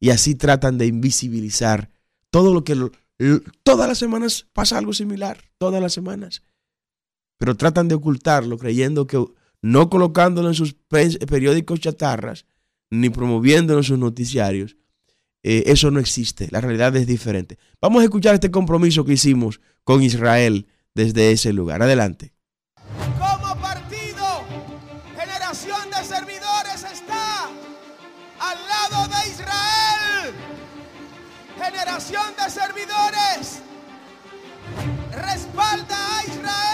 Y 0.00 0.08
así 0.08 0.34
tratan 0.34 0.78
de 0.78 0.86
invisibilizar 0.86 1.90
todo 2.30 2.54
lo 2.54 2.64
que... 2.64 2.74
todas 3.62 3.86
las 3.86 3.98
semanas 3.98 4.46
pasa 4.54 4.78
algo 4.78 4.94
similar. 4.94 5.44
Todas 5.58 5.82
las 5.82 5.92
semanas. 5.92 6.42
Pero 7.36 7.54
tratan 7.54 7.88
de 7.88 7.96
ocultarlo 7.96 8.56
creyendo 8.56 9.06
que 9.06 9.22
no 9.62 9.90
colocándolo 9.90 10.48
en 10.48 10.54
sus 10.54 10.74
periódicos 10.74 11.80
chatarras, 11.80 12.46
ni 12.90 13.10
promoviéndolo 13.10 13.80
en 13.80 13.84
sus 13.84 13.98
noticiarios, 13.98 14.76
eh, 15.42 15.64
eso 15.66 15.90
no 15.90 16.00
existe. 16.00 16.48
La 16.50 16.60
realidad 16.60 16.94
es 16.96 17.06
diferente. 17.06 17.58
Vamos 17.80 18.02
a 18.02 18.04
escuchar 18.04 18.34
este 18.34 18.50
compromiso 18.50 19.04
que 19.04 19.14
hicimos 19.14 19.60
con 19.84 20.02
Israel 20.02 20.66
desde 20.94 21.32
ese 21.32 21.52
lugar. 21.52 21.82
Adelante. 21.82 22.32
Como 23.18 23.56
partido, 23.60 24.44
generación 25.18 25.90
de 25.90 26.04
servidores 26.04 26.84
está 26.92 27.44
al 28.40 28.58
lado 28.68 29.08
de 29.08 29.30
Israel. 29.30 30.34
Generación 31.56 32.34
de 32.36 32.50
servidores 32.50 33.62
respalda 35.12 36.18
a 36.18 36.24
Israel, 36.24 36.69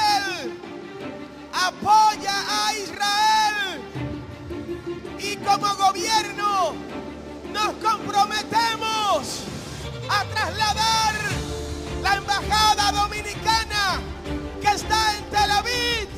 apoya 1.66 2.34
a 2.48 2.74
Israel 2.76 3.82
y 5.18 5.36
como 5.38 5.66
gobierno 5.74 6.74
nos 7.52 7.72
comprometemos 7.84 9.42
a 10.08 10.24
trasladar 10.26 11.14
la 12.02 12.14
embajada 12.14 12.92
dominicana 12.92 14.00
que 14.60 14.68
está 14.68 15.16
en 15.16 15.24
Tel 15.30 15.50
Aviv 15.50 16.08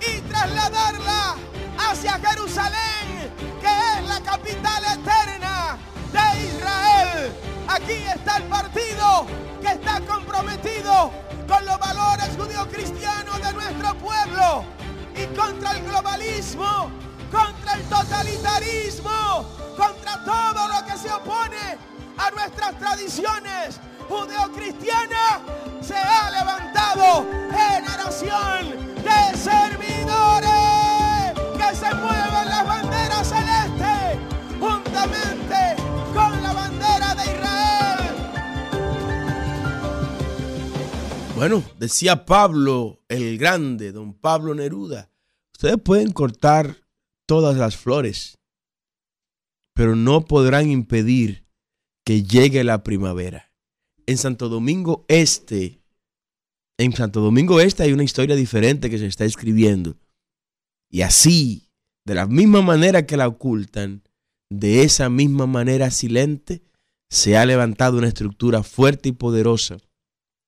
y 0.00 0.20
trasladarla 0.22 1.36
hacia 1.78 2.18
Jerusalén, 2.18 3.32
que 3.60 3.68
es 3.68 4.08
la 4.08 4.20
capital 4.22 4.82
eterna 4.84 5.78
de 6.12 6.46
Israel. 6.48 7.32
Aquí 7.68 7.92
está 8.12 8.38
el 8.38 8.44
partido 8.44 9.26
que 9.62 9.68
está 9.68 10.00
comprometido 10.00 11.12
con 11.46 11.64
los 11.64 11.78
valores 11.78 12.30
judio-cristianos 12.36 13.40
de 13.40 13.52
nuestro 13.52 13.94
pueblo 13.98 14.79
y 15.22 15.26
contra 15.36 15.72
el 15.72 15.84
globalismo, 15.84 16.90
contra 17.30 17.74
el 17.74 17.82
totalitarismo, 17.84 19.44
contra 19.76 20.24
todo 20.24 20.68
lo 20.68 20.86
que 20.86 20.96
se 20.98 21.12
opone 21.12 21.78
a 22.16 22.30
nuestras 22.30 22.78
tradiciones 22.78 23.80
judeocristianas. 24.08 25.40
Se 25.80 25.96
ha 25.96 26.30
levantado 26.30 27.26
generación 27.50 28.70
de 28.96 29.36
servidores 29.36 30.50
que 31.56 31.76
se 31.76 31.94
mueven 31.94 32.48
las 32.48 32.66
banderas 32.66 33.28
celestes 33.28 34.18
juntamente 34.58 35.76
con 36.14 36.42
la 36.42 36.52
bandera 36.52 37.14
de 37.14 37.24
Israel. 37.24 38.14
Bueno, 41.36 41.62
decía 41.78 42.26
Pablo 42.26 43.00
el 43.08 43.38
Grande, 43.38 43.92
don 43.92 44.12
Pablo 44.12 44.54
Neruda, 44.54 45.09
ustedes 45.60 45.82
pueden 45.82 46.12
cortar 46.12 46.86
todas 47.26 47.58
las 47.58 47.76
flores, 47.76 48.38
pero 49.74 49.94
no 49.94 50.24
podrán 50.24 50.70
impedir 50.70 51.44
que 52.02 52.22
llegue 52.22 52.64
la 52.64 52.82
primavera. 52.82 53.52
En 54.06 54.16
Santo 54.16 54.48
Domingo 54.48 55.04
Este, 55.08 55.82
en 56.78 56.94
Santo 56.94 57.20
Domingo 57.20 57.60
Este 57.60 57.82
hay 57.82 57.92
una 57.92 58.04
historia 58.04 58.36
diferente 58.36 58.88
que 58.88 58.96
se 58.96 59.04
está 59.04 59.26
escribiendo. 59.26 59.98
Y 60.88 61.02
así, 61.02 61.68
de 62.06 62.14
la 62.14 62.26
misma 62.26 62.62
manera 62.62 63.04
que 63.04 63.18
la 63.18 63.28
ocultan, 63.28 64.02
de 64.48 64.82
esa 64.82 65.10
misma 65.10 65.46
manera 65.46 65.90
silente, 65.90 66.62
se 67.10 67.36
ha 67.36 67.44
levantado 67.44 67.98
una 67.98 68.08
estructura 68.08 68.62
fuerte 68.62 69.10
y 69.10 69.12
poderosa 69.12 69.76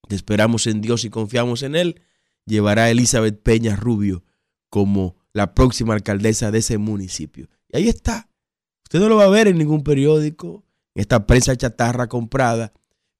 esperamos 0.08 0.66
en 0.66 0.80
Dios 0.80 1.04
y 1.04 1.10
confiamos 1.10 1.62
en 1.62 1.76
Él, 1.76 2.00
llevará 2.46 2.84
a 2.84 2.90
Elizabeth 2.90 3.42
Peña 3.42 3.76
Rubio 3.76 4.24
como 4.72 5.16
la 5.34 5.52
próxima 5.52 5.92
alcaldesa 5.92 6.50
de 6.50 6.60
ese 6.60 6.78
municipio. 6.78 7.46
Y 7.68 7.76
ahí 7.76 7.88
está. 7.90 8.30
Usted 8.84 9.00
no 9.00 9.10
lo 9.10 9.16
va 9.16 9.24
a 9.24 9.28
ver 9.28 9.46
en 9.46 9.58
ningún 9.58 9.84
periódico, 9.84 10.64
en 10.94 11.02
esta 11.02 11.26
prensa 11.26 11.54
chatarra 11.54 12.08
comprada, 12.08 12.72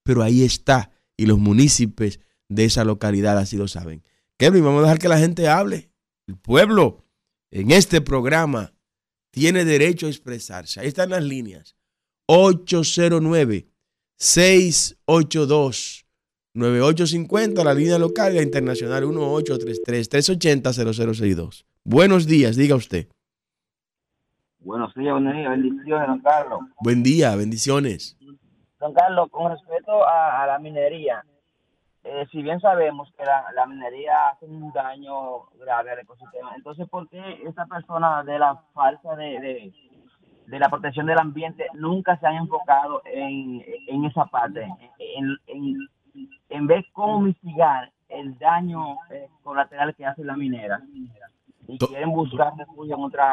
pero 0.03 0.23
ahí 0.23 0.45
está. 0.45 0.91
Y 1.15 1.27
los 1.27 1.39
municipios 1.39 2.21
de 2.49 2.65
esa 2.65 2.85
localidad 2.85 3.37
así 3.37 3.59
lo 3.59 3.69
saben. 3.69 4.03
Kevin, 4.39 4.65
vamos 4.65 4.79
a 4.79 4.85
dejar 4.85 4.99
que 4.99 5.09
la 5.09 5.19
gente 5.19 5.47
hable. 5.47 5.91
El 6.27 6.39
pueblo 6.39 7.05
en 7.51 7.71
este 7.71 8.01
programa 8.01 8.73
tiene 9.31 9.67
derecho 9.67 10.07
a 10.07 10.11
expresarse. 10.11 10.81
Ahí 10.81 10.89
están 10.89 11.11
las 11.11 11.23
líneas. 11.23 11.77
809 12.29 13.69
682 14.17 16.02
9850, 16.55 17.65
la 17.65 17.73
línea 17.73 17.99
local 17.99 18.33
y 18.33 18.35
la 18.37 18.43
internacional 18.43 19.05
1833-380-0062. 19.05 21.65
Buenos 21.83 22.27
días, 22.27 22.57
diga 22.57 22.77
usted. 22.77 23.07
Buenos 24.61 24.93
días, 24.95 25.15
buenos 25.15 25.35
días, 25.35 25.49
bendiciones, 25.49 26.09
don 26.09 26.21
Carlos. 26.21 26.61
Buen 26.81 27.03
día, 27.03 27.35
bendiciones. 27.37 28.19
Don 28.79 28.93
Carlos, 28.93 29.31
con 29.31 29.51
respecto 29.51 30.07
a, 30.07 30.47
la 30.47 30.59
minería, 30.59 31.25
eh, 32.05 32.27
si 32.31 32.43
bien 32.43 32.61
sabemos 32.61 33.09
que 33.17 33.25
la, 33.25 33.67
minería 33.67 34.29
hace 34.29 34.45
un 34.45 34.71
daño 34.73 35.47
grave 35.59 35.93
al 35.93 36.01
ecosistema, 36.01 36.55
entonces, 36.55 36.87
¿por 36.89 37.09
qué 37.09 37.41
esta 37.47 37.65
persona 37.65 38.23
de 38.25 38.39
la 38.39 38.63
falsa 38.75 39.17
de, 39.17 39.73
de, 40.47 40.59
la 40.59 40.69
protección 40.69 41.07
del 41.07 41.19
ambiente 41.19 41.65
nunca 41.73 42.19
se 42.19 42.27
han 42.27 42.35
enfocado 42.35 43.01
en, 43.07 43.65
en 43.89 44.05
esa 44.05 44.27
parte, 44.27 44.69
en, 44.99 45.39
en 45.47 45.79
en 46.49 46.67
vez 46.67 46.85
de 46.85 46.93
cómo 46.93 47.21
mitigar 47.23 47.93
el 48.09 48.39
daño 48.39 48.97
eh, 49.11 49.29
colateral 49.43 49.95
que 49.95 50.05
hace 50.05 50.25
la 50.25 50.37
minera 50.37 50.81
y 51.69 51.79
quieren 51.79 52.11
buscar 52.11 52.53
refugio 52.57 52.97
en 52.97 53.05
otras 53.05 53.27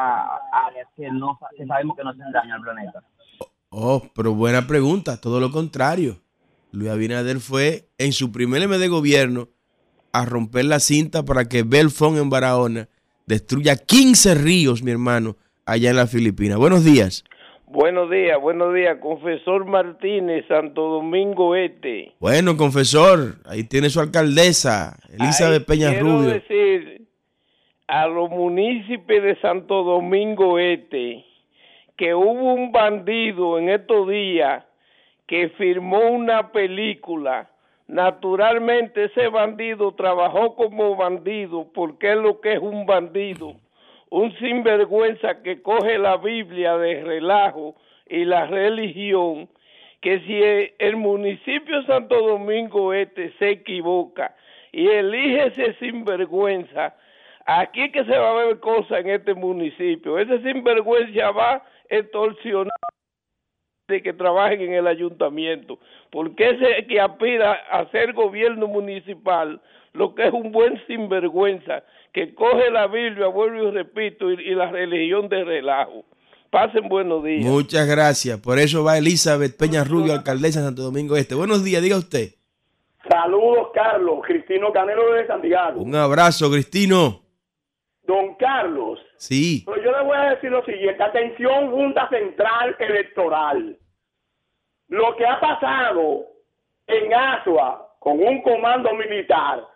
áreas 0.52 0.88
que 0.96 1.12
no 1.12 1.38
sabemos 1.68 1.98
que 1.98 2.04
no 2.04 2.10
hacen 2.12 2.32
daño 2.32 2.56
al 2.56 2.62
planeta. 2.62 3.04
Oh, 3.70 4.02
pero 4.16 4.34
buena 4.34 4.66
pregunta, 4.68 5.20
todo 5.20 5.40
lo 5.40 5.52
contrario. 5.52 6.22
Luis 6.72 6.92
Abinader 6.92 7.40
fue 7.40 7.90
en 7.98 8.14
su 8.14 8.32
primer 8.32 8.68
mes 8.68 8.80
de 8.80 8.88
gobierno 8.88 9.50
a 10.12 10.26
romper 10.26 10.66
la 10.66 10.80
cinta 10.80 11.24
para 11.24 11.46
que 11.46 11.64
Belfont 11.64 12.18
en 12.18 12.30
Barahona 12.30 12.90
destruya 13.26 13.76
15 13.76 14.36
ríos, 14.36 14.82
mi 14.82 14.92
hermano, 14.92 15.36
allá 15.66 15.92
en 15.92 15.96
la 15.98 16.08
Filipina. 16.08 16.58
Buenos 16.58 16.84
días. 16.84 17.24
Buenos 17.72 18.10
días, 18.10 18.42
buenos 18.42 18.74
días, 18.74 18.98
confesor 19.00 19.64
Martínez, 19.64 20.44
Santo 20.48 20.90
Domingo 20.90 21.56
Este. 21.56 22.14
Bueno, 22.20 22.58
confesor, 22.58 23.36
ahí 23.46 23.64
tiene 23.64 23.92
su 23.92 24.00
alcaldesa, 24.00 24.98
Elizabeth 25.14 25.68
Peña 25.68 25.92
quiero 25.92 26.06
Rubio. 26.06 26.30
decir 26.32 27.08
a 27.88 28.08
los 28.08 28.32
municipios 28.32 29.24
de 29.24 29.40
Santo 29.40 29.84
Domingo 29.84 30.58
Este 30.58 31.24
que 31.96 32.16
hubo 32.16 32.56
un 32.56 32.72
bandido 32.72 33.60
en 33.60 33.70
estos 33.70 34.10
días 34.10 34.64
que 35.28 35.50
firmó 35.50 36.00
una 36.10 36.52
película. 36.52 37.52
Naturalmente 37.88 39.06
ese 39.06 39.28
bandido 39.28 39.92
trabajó 39.92 40.56
como 40.56 40.96
bandido 40.96 41.68
porque 41.72 42.14
es 42.14 42.18
lo 42.18 42.42
que 42.42 42.54
es 42.54 42.60
un 42.60 42.88
bandido 42.88 43.54
un 44.12 44.36
sinvergüenza 44.38 45.42
que 45.44 45.62
coge 45.62 45.98
la 45.98 46.18
Biblia 46.18 46.78
de 46.78 47.04
relajo 47.04 47.76
y 48.08 48.26
la 48.26 48.48
religión, 48.48 49.50
que 50.02 50.20
si 50.22 50.42
el 50.80 50.96
municipio 50.96 51.84
Santo 51.84 52.20
Domingo 52.20 52.94
Este 52.94 53.34
se 53.38 53.50
equivoca 53.50 54.36
y 54.72 54.88
elige 54.88 55.48
ese 55.48 55.74
sinvergüenza, 55.80 56.96
aquí 57.46 57.92
que 57.92 58.06
se 58.06 58.18
va 58.18 58.32
a 58.32 58.46
ver 58.46 58.60
cosas 58.60 59.00
en 59.00 59.10
este 59.10 59.34
municipio. 59.34 60.18
Ese 60.18 60.42
sinvergüenza 60.42 61.32
va 61.32 61.64
extorsionar 61.90 62.72
de 63.88 64.04
que 64.04 64.14
trabajen 64.14 64.62
en 64.62 64.74
el 64.74 64.88
ayuntamiento, 64.88 65.80
porque 66.12 66.50
ese 66.50 66.86
que 66.86 67.02
aspira 67.02 67.54
a 67.72 67.88
ser 67.88 68.14
gobierno 68.14 68.68
municipal, 68.68 69.60
lo 69.94 70.16
que 70.16 70.28
es 70.28 70.34
un 70.34 70.52
buen 70.52 70.82
sinvergüenza, 70.88 71.84
que 72.14 72.34
coge 72.34 72.72
la 72.72 72.88
Biblia, 72.88 73.28
vuelvo 73.28 73.70
y 73.70 73.72
repito, 73.72 74.32
y, 74.32 74.56
la 74.56 74.72
religión 74.72 75.30
de 75.30 75.44
relajo. 75.44 76.06
Pasen 76.50 76.90
buenos 76.90 77.24
días. 77.24 77.46
Muchas 77.46 77.88
gracias. 77.88 78.40
Por 78.40 78.58
eso 78.58 78.84
va 78.84 78.98
Elizabeth 78.98 79.56
Peña 79.56 79.84
Rubio, 79.84 80.14
alcaldesa 80.14 80.60
de 80.60 80.66
Santo 80.66 80.82
Domingo 80.82 81.16
Este. 81.16 81.36
Buenos 81.36 81.64
días, 81.64 81.82
diga 81.82 81.98
usted. 81.98 82.30
Saludos, 83.08 83.70
Carlos. 83.74 84.20
Cristino 84.26 84.72
Canelo 84.74 85.14
de 85.14 85.28
Santiago. 85.28 85.82
Un 85.82 85.96
abrazo, 85.96 86.50
Cristino. 86.52 87.22
Don 88.04 88.36
Carlos. 88.36 89.00
Sí. 89.18 89.64
Pero 89.66 89.84
yo 89.84 89.92
le 89.92 90.04
voy 90.04 90.18
a 90.18 90.30
decir 90.32 90.50
lo 90.50 90.66
siguiente. 90.66 91.04
Atención, 91.04 91.70
Junta 91.70 92.10
Central 92.10 92.76
Electoral. 92.80 93.78
Lo 94.88 95.16
que 95.16 95.26
ha 95.28 95.40
pasado 95.40 96.26
en 96.88 97.14
Asua 97.14 97.96
con 98.00 98.20
un 98.20 98.42
comando 98.42 98.92
militar 98.96 99.68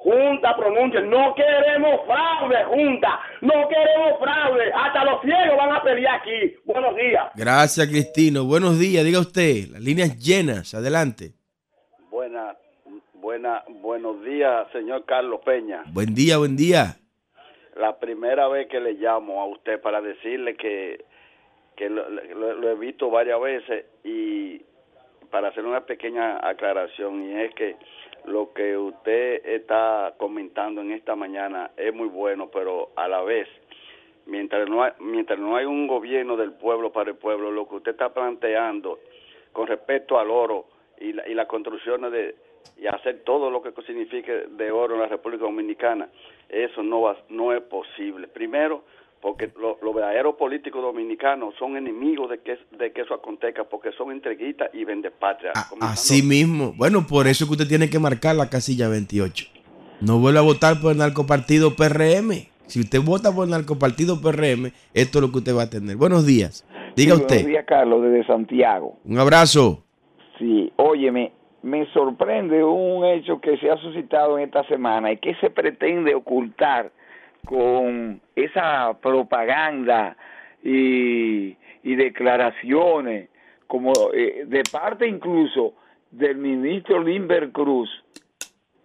Junta 0.00 0.56
pronuncia, 0.56 1.00
no 1.00 1.34
queremos 1.34 2.00
fraude, 2.06 2.64
Junta, 2.66 3.18
no 3.40 3.68
queremos 3.68 4.20
fraude, 4.20 4.72
hasta 4.72 5.04
los 5.04 5.20
ciegos 5.22 5.56
van 5.56 5.72
a 5.72 5.82
pelear 5.82 6.20
aquí. 6.20 6.54
Buenos 6.64 6.94
días. 6.94 7.26
Gracias, 7.34 7.86
Cristino. 7.88 8.44
Buenos 8.44 8.78
días, 8.78 9.04
diga 9.04 9.18
usted, 9.18 9.66
las 9.72 9.82
líneas 9.82 10.16
llenas, 10.16 10.72
adelante. 10.72 11.32
Buena, 12.10 12.56
buena, 13.14 13.64
buenos 13.68 14.22
días, 14.24 14.68
señor 14.72 15.04
Carlos 15.04 15.40
Peña. 15.44 15.82
Buen 15.92 16.14
día, 16.14 16.38
buen 16.38 16.56
día. 16.56 16.96
La 17.76 17.98
primera 17.98 18.46
vez 18.46 18.68
que 18.68 18.78
le 18.78 18.92
llamo 18.92 19.42
a 19.42 19.46
usted 19.46 19.80
para 19.80 20.00
decirle 20.00 20.56
que, 20.56 21.04
que 21.76 21.90
lo, 21.90 22.08
lo 22.08 22.70
he 22.70 22.76
visto 22.76 23.10
varias 23.10 23.40
veces 23.40 23.86
y 24.04 24.62
para 25.30 25.48
hacer 25.48 25.64
una 25.64 25.80
pequeña 25.80 26.38
aclaración 26.42 27.24
y 27.24 27.40
es 27.40 27.54
que 27.54 27.76
lo 28.28 28.52
que 28.52 28.76
usted 28.76 29.44
está 29.44 30.14
comentando 30.18 30.80
en 30.80 30.92
esta 30.92 31.16
mañana 31.16 31.70
es 31.76 31.94
muy 31.94 32.08
bueno, 32.08 32.48
pero 32.52 32.90
a 32.96 33.08
la 33.08 33.22
vez, 33.22 33.48
mientras 34.26 34.68
no 34.68 34.82
hay, 34.82 34.92
mientras 35.00 35.38
no 35.38 35.56
hay 35.56 35.64
un 35.64 35.86
gobierno 35.86 36.36
del 36.36 36.52
pueblo 36.52 36.92
para 36.92 37.10
el 37.10 37.16
pueblo, 37.16 37.50
lo 37.50 37.68
que 37.68 37.76
usted 37.76 37.92
está 37.92 38.12
planteando 38.12 39.00
con 39.52 39.66
respecto 39.66 40.18
al 40.18 40.30
oro 40.30 40.66
y, 41.00 41.12
la, 41.12 41.28
y 41.28 41.34
las 41.34 41.46
construcciones 41.46 42.12
de 42.12 42.36
y 42.76 42.86
hacer 42.86 43.22
todo 43.24 43.50
lo 43.50 43.62
que 43.62 43.72
signifique 43.82 44.46
de 44.50 44.70
oro 44.70 44.94
en 44.94 45.00
la 45.00 45.08
República 45.08 45.44
Dominicana, 45.44 46.08
eso 46.48 46.82
no 46.82 47.02
va, 47.02 47.16
no 47.28 47.52
es 47.52 47.62
posible. 47.62 48.28
Primero, 48.28 48.84
porque 49.20 49.50
los 49.60 49.94
verdaderos 49.94 50.36
políticos 50.36 50.82
dominicanos 50.82 51.54
son 51.58 51.76
enemigos 51.76 52.30
de 52.30 52.38
que, 52.38 52.58
de 52.76 52.92
que 52.92 53.02
eso 53.02 53.14
acontezca, 53.14 53.64
porque 53.64 53.90
son 53.92 54.12
entreguitas 54.12 54.70
y 54.72 54.84
vendepatria. 54.84 55.52
Así 55.80 56.22
mismo. 56.22 56.72
Bueno, 56.76 57.06
por 57.06 57.26
eso 57.26 57.46
que 57.46 57.52
usted 57.52 57.68
tiene 57.68 57.90
que 57.90 57.98
marcar 57.98 58.36
la 58.36 58.48
casilla 58.48 58.88
28. 58.88 59.46
No 60.00 60.18
vuelva 60.18 60.40
a 60.40 60.44
votar 60.44 60.80
por 60.80 60.92
el 60.92 60.98
narcopartido 60.98 61.74
PRM. 61.74 62.30
Si 62.66 62.80
usted 62.80 63.00
vota 63.00 63.34
por 63.34 63.44
el 63.44 63.50
narcopartido 63.50 64.20
PRM, 64.20 64.72
esto 64.94 65.18
es 65.18 65.22
lo 65.22 65.32
que 65.32 65.38
usted 65.38 65.56
va 65.56 65.62
a 65.62 65.70
tener. 65.70 65.96
Buenos 65.96 66.26
días. 66.26 66.66
Diga 66.94 67.14
usted. 67.14 67.36
Buenos 67.36 67.50
días, 67.50 67.64
Carlos, 67.66 68.02
desde 68.02 68.26
Santiago. 68.26 68.98
Un 69.04 69.18
abrazo. 69.18 69.84
Sí, 70.38 70.72
óyeme, 70.76 71.32
me 71.62 71.86
sorprende 71.92 72.62
un 72.62 73.04
hecho 73.04 73.40
que 73.40 73.56
se 73.58 73.70
ha 73.70 73.76
suscitado 73.78 74.38
en 74.38 74.44
esta 74.44 74.64
semana 74.64 75.10
y 75.10 75.16
que 75.16 75.34
se 75.36 75.50
pretende 75.50 76.14
ocultar 76.14 76.92
con 77.48 78.20
esa 78.36 78.92
propaganda 79.00 80.14
y, 80.62 81.56
declaraciones, 81.82 83.30
como 83.66 83.92
eh, 84.12 84.44
de 84.46 84.62
parte 84.70 85.08
incluso 85.08 85.72
del 86.10 86.36
ministro 86.36 87.02
Limber 87.02 87.50
Cruz, 87.50 87.88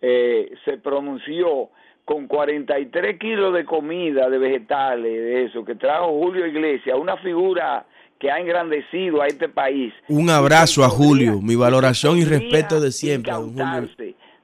eh, 0.01 0.53
se 0.63 0.77
pronunció 0.77 1.69
con 2.05 2.27
43 2.27 3.19
kilos 3.19 3.53
de 3.53 3.65
comida, 3.65 4.29
de 4.29 4.37
vegetales, 4.37 5.11
de 5.11 5.43
eso, 5.43 5.65
que 5.65 5.75
trajo 5.75 6.17
Julio 6.17 6.47
Iglesias, 6.47 6.97
una 6.97 7.17
figura 7.17 7.85
que 8.17 8.31
ha 8.31 8.39
engrandecido 8.39 9.21
a 9.21 9.27
este 9.27 9.49
país. 9.49 9.93
Un 10.07 10.29
abrazo 10.29 10.85
a 10.85 10.89
Julio, 10.89 11.41
mi 11.41 11.57
valoración 11.57 12.17
y 12.17 12.23
respeto 12.23 12.79
de 12.79 12.91
siempre. 12.91 13.33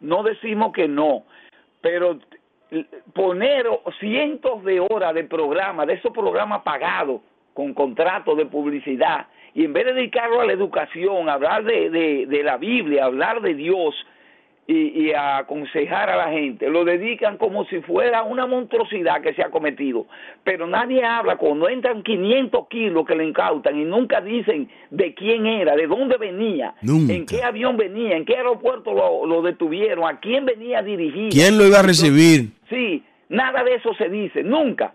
No 0.01 0.23
decimos 0.23 0.73
que 0.73 0.89
no, 0.89 1.23
pero 1.82 2.19
poner 3.13 3.65
cientos 3.99 4.63
de 4.63 4.79
horas 4.79 5.13
de 5.13 5.23
programa, 5.23 5.86
de 5.86 5.93
esos 5.93 6.12
programas 6.12 6.62
pagados 6.63 7.21
con 7.53 7.73
contratos 7.73 8.38
de 8.38 8.45
publicidad, 8.45 9.27
y 9.53 9.65
en 9.65 9.73
vez 9.73 9.86
de 9.86 9.93
dedicarlo 9.93 10.41
a 10.41 10.45
la 10.45 10.53
educación, 10.53 11.27
hablar 11.27 11.63
de, 11.63 12.41
la 12.43 12.58
Biblia, 12.58 13.05
hablar 13.05 13.41
de 13.41 13.55
Dios, 13.55 13.95
y, 14.71 15.12
a 15.13 15.39
aconsejar 15.39 16.12
a 16.12 16.15
la 16.15 16.32
gente. 16.32 16.69
Lo 16.69 16.86
dedican 16.86 17.38
como 17.38 17.65
si 17.65 17.82
fuera 17.82 18.21
una 18.23 18.45
monstruosidad 18.45 19.21
que 19.21 19.34
se 19.34 19.41
ha 19.41 19.49
cometido. 19.49 20.05
Pero 20.43 20.67
nadie 20.67 21.03
habla 21.03 21.38
cuando 21.38 21.67
entran 21.67 22.03
500 22.03 22.67
kilos 22.67 23.05
que 23.08 23.15
le 23.15 23.25
incautan 23.25 23.79
y 23.79 23.84
nunca 23.84 24.21
dicen 24.21 24.69
de 24.91 25.15
quién 25.15 25.47
era, 25.47 25.75
de 25.75 25.88
dónde 25.88 26.17
venía, 26.17 26.75
en 26.84 27.25
qué 27.25 27.41
avión 27.41 27.77
venía, 27.77 28.15
en 28.15 28.25
qué 28.25 28.38
aeropuerto 28.38 28.93
lo, 28.93 29.25
lo 29.25 29.41
detuvieron, 29.41 30.08
a 30.08 30.19
quién 30.19 30.45
venía 30.45 30.84
dirigido. 30.84 31.29
¿Quién 31.32 31.58
lo 31.58 31.65
iba 31.65 31.79
a 31.79 31.84
recibir? 31.84 32.51
Sí, 32.69 33.03
nada 33.29 33.63
de 33.63 33.75
eso 33.75 33.93
se 33.95 34.08
dice, 34.08 34.43
nunca. 34.43 34.93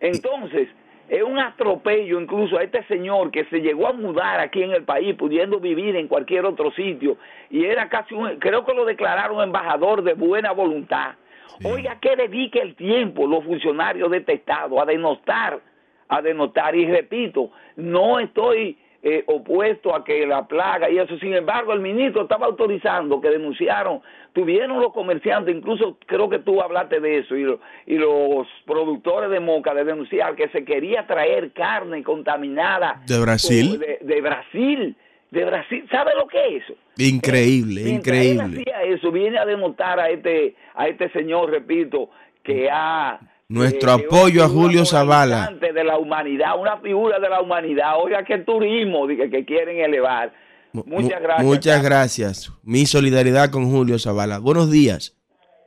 Entonces, 0.00 0.68
es 1.08 1.22
un 1.22 1.38
atropello 1.38 2.20
incluso 2.20 2.58
a 2.58 2.62
este 2.62 2.82
señor 2.84 3.30
que 3.30 3.44
se 3.46 3.60
llegó 3.60 3.88
a 3.88 3.92
mudar 3.92 4.40
aquí 4.40 4.62
en 4.62 4.72
el 4.72 4.84
país 4.84 5.14
pudiendo 5.16 5.60
vivir 5.60 5.96
en 5.96 6.08
cualquier 6.08 6.46
otro 6.46 6.70
sitio. 6.72 7.18
Y 7.50 7.64
era 7.64 7.88
casi 7.88 8.14
un, 8.14 8.38
creo 8.38 8.64
que 8.64 8.74
lo 8.74 8.84
declararon 8.84 9.42
embajador 9.42 10.02
de 10.02 10.14
buena 10.14 10.52
voluntad. 10.52 11.14
Oiga, 11.62 11.98
que 12.00 12.16
dedique 12.16 12.58
el 12.60 12.74
tiempo 12.74 13.26
los 13.26 13.44
funcionarios 13.44 14.10
de 14.10 14.18
este 14.18 14.34
Estado 14.34 14.80
a 14.80 14.86
denostar, 14.86 15.60
a 16.08 16.22
denotar. 16.22 16.74
Y 16.74 16.86
repito, 16.86 17.50
no 17.76 18.18
estoy 18.18 18.76
eh, 19.06 19.22
opuesto 19.26 19.94
a 19.94 20.02
que 20.02 20.26
la 20.26 20.48
plaga 20.48 20.88
y 20.88 20.98
eso. 20.98 21.18
Sin 21.18 21.34
embargo, 21.34 21.74
el 21.74 21.80
ministro 21.80 22.22
estaba 22.22 22.46
autorizando 22.46 23.20
que 23.20 23.28
denunciaron, 23.28 24.00
tuvieron 24.32 24.80
los 24.80 24.94
comerciantes, 24.94 25.54
incluso 25.54 25.98
creo 26.06 26.30
que 26.30 26.38
tú 26.38 26.62
hablaste 26.62 27.00
de 27.00 27.18
eso, 27.18 27.36
y, 27.36 27.42
y 27.84 27.98
los 27.98 28.46
productores 28.64 29.28
de 29.28 29.40
moca 29.40 29.74
de 29.74 29.84
denunciar 29.84 30.34
que 30.36 30.48
se 30.48 30.64
quería 30.64 31.06
traer 31.06 31.52
carne 31.52 32.02
contaminada. 32.02 33.02
¿De 33.06 33.20
Brasil? 33.20 33.78
De, 34.00 34.20
Brasil. 34.22 34.96
De 35.30 35.44
Brasil, 35.44 35.86
¿sabe 35.90 36.12
lo 36.16 36.26
que 36.26 36.56
es 36.56 36.62
eso? 36.62 36.74
Increíble, 36.96 37.82
eh, 37.82 37.88
increíble. 37.90 38.62
Él 38.64 38.74
hacía 38.74 38.82
eso, 38.84 39.12
viene 39.12 39.36
a 39.36 39.44
denotar 39.44 40.00
a 40.00 40.08
este, 40.08 40.54
a 40.74 40.88
este 40.88 41.10
señor, 41.10 41.50
repito, 41.50 42.08
que 42.42 42.70
ha 42.70 43.20
nuestro 43.48 43.90
eh, 43.90 43.94
apoyo 43.94 44.44
a 44.44 44.48
Julio 44.48 44.84
Zavala. 44.84 45.52
De 45.60 45.84
la 45.84 45.98
humanidad, 45.98 46.58
una 46.58 46.78
figura 46.78 47.18
de 47.18 47.28
la 47.28 47.40
humanidad. 47.40 47.94
Oiga, 47.98 48.24
qué 48.24 48.38
turismo 48.38 49.06
que 49.06 49.44
quieren 49.44 49.78
elevar. 49.78 50.32
Muchas 50.72 51.22
gracias. 51.22 51.46
Muchas 51.46 51.82
gracias. 51.82 52.52
Mi 52.64 52.84
solidaridad 52.86 53.50
con 53.50 53.70
Julio 53.70 53.98
Zavala. 53.98 54.38
Buenos 54.38 54.70
días. 54.70 55.16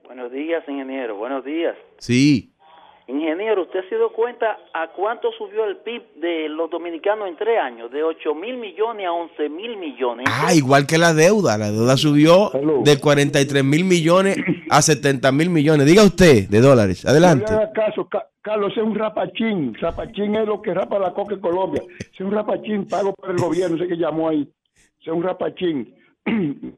Buenos 0.03 0.31
días, 0.31 0.63
ingeniero. 0.67 1.15
Buenos 1.15 1.45
días. 1.45 1.75
Sí. 1.99 2.51
Ingeniero, 3.07 3.63
¿usted 3.63 3.79
se 3.89 3.95
dio 3.95 4.11
cuenta 4.11 4.57
a 4.73 4.89
cuánto 4.91 5.29
subió 5.37 5.63
el 5.63 5.77
PIB 5.77 6.01
de 6.15 6.49
los 6.49 6.69
dominicanos 6.69 7.29
en 7.29 7.37
tres 7.37 7.57
años? 7.57 7.89
De 7.89 8.03
8 8.03 8.35
mil 8.35 8.57
millones 8.57 9.05
a 9.07 9.13
11 9.13 9.47
mil 9.49 9.77
millones. 9.77 10.25
Ah, 10.29 10.53
igual 10.53 10.85
que 10.85 10.97
la 10.97 11.13
deuda. 11.13 11.57
La 11.57 11.71
deuda 11.71 11.95
subió 11.95 12.51
de 12.83 12.99
43 12.99 13.63
mil 13.63 13.85
millones 13.85 14.37
a 14.69 14.81
70 14.81 15.31
mil 15.31 15.49
millones. 15.49 15.85
Diga 15.87 16.03
usted, 16.03 16.49
de 16.49 16.59
dólares. 16.59 17.05
Adelante. 17.05 17.45
No 17.49 17.57
le 17.59 17.63
haga 17.63 17.71
caso, 17.73 18.07
Ca- 18.09 18.27
Carlos, 18.41 18.73
es 18.75 18.83
un 18.83 18.93
rapachín. 18.95 19.73
Rapachín 19.75 20.35
es 20.35 20.45
lo 20.45 20.61
que 20.61 20.73
rapa 20.73 20.99
la 20.99 21.13
coca 21.13 21.35
en 21.35 21.39
Colombia. 21.41 21.83
Es 22.13 22.19
un 22.19 22.31
rapachín 22.31 22.87
pago 22.89 23.13
por 23.13 23.31
el 23.31 23.37
gobierno, 23.37 23.77
sé 23.77 23.87
que 23.87 23.95
llamó 23.95 24.27
ahí. 24.27 24.49
Es 25.01 25.07
un 25.07 25.23
rapachín. 25.23 25.95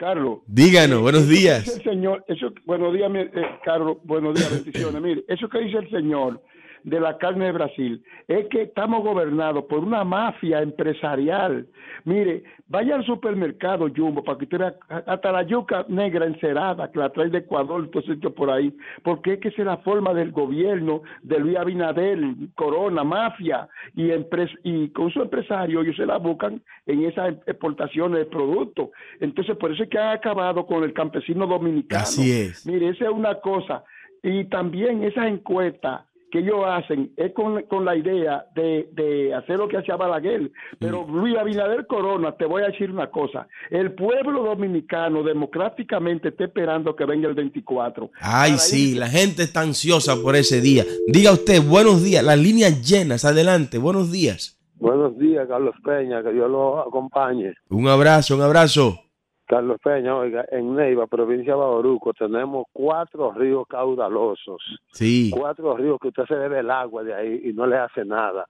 Eh, 0.00 0.04
Carlos. 0.04 0.38
Díganos, 0.46 1.00
buenos 1.02 1.22
eso 1.22 1.30
que 1.30 1.36
días. 1.36 1.68
el 1.76 1.82
señor, 1.82 2.24
eso, 2.26 2.52
buenos 2.64 2.94
días, 2.94 3.10
eh, 3.14 3.30
Carlos, 3.64 3.98
buenos 4.04 4.34
días, 4.34 4.50
bendiciones. 4.50 5.02
Mire, 5.02 5.24
eso 5.28 5.48
que 5.48 5.58
dice 5.60 5.78
el 5.78 5.90
señor 5.90 6.42
de 6.84 7.00
la 7.00 7.18
carne 7.18 7.46
de 7.46 7.52
Brasil 7.52 8.02
es 8.28 8.46
que 8.48 8.62
estamos 8.62 9.02
gobernados 9.02 9.64
por 9.64 9.80
una 9.80 10.04
mafia 10.04 10.62
empresarial. 10.62 11.66
Mire, 12.04 12.44
vaya 12.68 12.94
al 12.94 13.04
supermercado 13.04 13.88
Jumbo 13.94 14.22
para 14.24 14.38
que 14.38 14.44
usted 14.44 14.58
vea 14.58 14.74
hasta 15.06 15.32
la 15.32 15.42
yuca 15.42 15.84
negra 15.88 16.26
encerada 16.26 16.90
que 16.90 16.98
la 16.98 17.10
trae 17.10 17.28
de 17.28 17.38
Ecuador, 17.38 17.88
todo 17.90 18.02
sitio 18.02 18.34
por 18.34 18.50
ahí, 18.50 18.74
porque 19.02 19.34
es 19.34 19.40
que 19.40 19.48
esa 19.48 19.62
es 19.62 19.66
la 19.66 19.76
forma 19.78 20.14
del 20.14 20.32
gobierno 20.32 21.02
de 21.22 21.38
Luis 21.40 21.56
Abinader, 21.56 22.18
Corona, 22.54 23.04
mafia 23.04 23.68
y, 23.94 24.08
empres- 24.08 24.58
y 24.62 24.88
con 24.90 25.10
su 25.10 25.20
empresario 25.22 25.80
ellos 25.82 25.96
se 25.96 26.06
la 26.06 26.18
buscan 26.18 26.62
en 26.86 27.04
esas 27.04 27.34
exportaciones 27.46 28.18
de 28.20 28.26
productos. 28.26 28.90
Entonces, 29.20 29.56
por 29.56 29.72
eso 29.72 29.82
es 29.82 29.88
que 29.88 29.98
han 29.98 30.16
acabado 30.16 30.66
con 30.66 30.84
el 30.84 30.92
campesino 30.92 31.46
dominicano. 31.46 32.02
Así 32.02 32.30
es. 32.30 32.66
Mire, 32.66 32.88
esa 32.88 33.04
es 33.04 33.10
una 33.10 33.34
cosa. 33.36 33.84
Y 34.22 34.44
también 34.44 35.02
esas 35.02 35.26
encuestas 35.26 36.02
que 36.30 36.40
ellos 36.40 36.64
hacen 36.66 37.12
es 37.16 37.32
con, 37.32 37.62
con 37.64 37.84
la 37.84 37.96
idea 37.96 38.46
de, 38.54 38.88
de 38.92 39.34
hacer 39.34 39.56
lo 39.56 39.68
que 39.68 39.78
hacía 39.78 39.96
Balaguer. 39.96 40.50
Pero 40.78 41.06
Luis 41.08 41.36
Abinader 41.36 41.86
Corona, 41.86 42.32
te 42.36 42.46
voy 42.46 42.62
a 42.62 42.66
decir 42.66 42.90
una 42.90 43.10
cosa. 43.10 43.46
El 43.70 43.92
pueblo 43.94 44.44
dominicano 44.44 45.22
democráticamente 45.22 46.28
está 46.28 46.44
esperando 46.44 46.94
que 46.94 47.04
venga 47.04 47.28
el 47.28 47.34
24. 47.34 48.10
Ay, 48.20 48.52
sí, 48.58 48.94
la 48.94 49.08
gente 49.08 49.42
está 49.42 49.60
ansiosa 49.60 50.16
por 50.22 50.36
ese 50.36 50.60
día. 50.60 50.84
Diga 51.06 51.32
usted, 51.32 51.62
buenos 51.62 52.02
días. 52.02 52.24
Las 52.24 52.38
líneas 52.38 52.80
llenas, 52.88 53.24
adelante, 53.24 53.78
buenos 53.78 54.12
días. 54.12 54.58
Buenos 54.76 55.18
días, 55.18 55.46
Carlos 55.46 55.74
Peña, 55.84 56.22
que 56.22 56.32
Dios 56.32 56.50
lo 56.50 56.80
acompañe. 56.80 57.52
Un 57.68 57.86
abrazo, 57.88 58.34
un 58.34 58.42
abrazo. 58.42 59.09
Carlos 59.50 59.80
Peña, 59.82 60.16
oiga, 60.16 60.44
en 60.52 60.76
Neiva, 60.76 61.08
provincia 61.08 61.54
de 61.54 61.58
Bauruco, 61.58 62.12
tenemos 62.12 62.66
cuatro 62.72 63.32
ríos 63.32 63.66
caudalosos. 63.68 64.62
Sí. 64.92 65.32
Cuatro 65.36 65.76
ríos 65.76 65.98
que 66.00 66.06
usted 66.06 66.24
se 66.26 66.36
bebe 66.36 66.60
el 66.60 66.70
agua 66.70 67.02
de 67.02 67.12
ahí 67.12 67.40
y 67.46 67.52
no 67.52 67.66
le 67.66 67.76
hace 67.76 68.04
nada. 68.04 68.46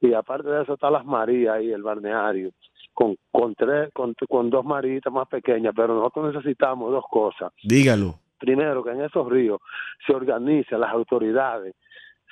Y 0.00 0.14
aparte 0.14 0.48
de 0.48 0.62
eso 0.62 0.72
está 0.72 0.90
las 0.90 1.04
Marías 1.04 1.56
ahí, 1.56 1.70
el 1.70 1.82
balneario, 1.82 2.52
con, 2.94 3.16
con, 3.30 3.54
tres, 3.56 3.90
con, 3.92 4.14
con 4.26 4.48
dos 4.48 4.64
maritas 4.64 5.12
más 5.12 5.28
pequeñas, 5.28 5.74
pero 5.76 5.94
nosotros 5.94 6.34
necesitamos 6.34 6.92
dos 6.92 7.04
cosas. 7.10 7.52
Dígalo. 7.62 8.14
Primero, 8.38 8.82
que 8.82 8.92
en 8.92 9.02
esos 9.02 9.28
ríos 9.28 9.60
se 10.06 10.14
organicen 10.14 10.80
las 10.80 10.94
autoridades, 10.94 11.74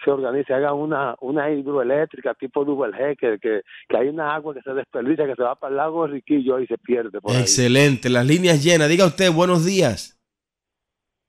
se 0.04 0.10
organice, 0.10 0.52
hagan 0.54 0.74
una, 0.74 1.14
una 1.20 1.50
hidroeléctrica 1.50 2.34
tipo 2.34 2.64
G, 2.64 3.16
que, 3.18 3.38
que, 3.38 3.62
que 3.88 3.96
hay 3.96 4.08
una 4.08 4.34
agua 4.34 4.54
que 4.54 4.62
se 4.62 4.72
desperdicia, 4.74 5.26
que 5.26 5.34
se 5.34 5.42
va 5.42 5.54
para 5.54 5.70
el 5.70 5.76
lago 5.76 6.06
de 6.06 6.14
Riquillo 6.14 6.58
y 6.60 6.66
se 6.66 6.78
pierde 6.78 7.20
por 7.20 7.32
ahí. 7.32 7.40
Excelente, 7.40 8.08
las 8.10 8.26
líneas 8.26 8.62
llenas. 8.62 8.88
Diga 8.88 9.06
usted, 9.06 9.32
buenos 9.32 9.64
días. 9.64 10.12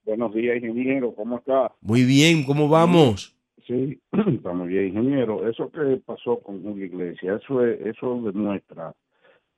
Buenos 0.05 0.33
días, 0.33 0.57
ingeniero. 0.57 1.13
¿Cómo 1.13 1.37
está? 1.37 1.71
Muy 1.81 2.03
bien, 2.03 2.43
¿cómo 2.45 2.69
vamos? 2.69 3.35
Sí, 3.65 3.99
está 4.11 4.53
muy 4.53 4.69
bien, 4.69 4.87
ingeniero. 4.87 5.47
Eso 5.49 5.69
que 5.71 5.99
pasó 6.05 6.39
con 6.39 6.63
Julio 6.63 6.85
Iglesias, 6.85 7.41
eso, 7.43 7.65
es- 7.65 7.79
eso 7.85 8.21
demuestra 8.23 8.93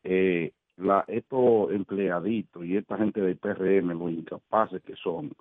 eh, 0.03 0.51
la, 0.77 1.03
estos 1.07 1.71
empleaditos 1.71 2.65
y 2.65 2.77
esta 2.77 2.97
gente 2.97 3.21
del 3.21 3.37
PRM, 3.37 3.89
lo 3.99 4.09
incapaces 4.09 4.81
que 4.83 4.95
son, 4.95 5.31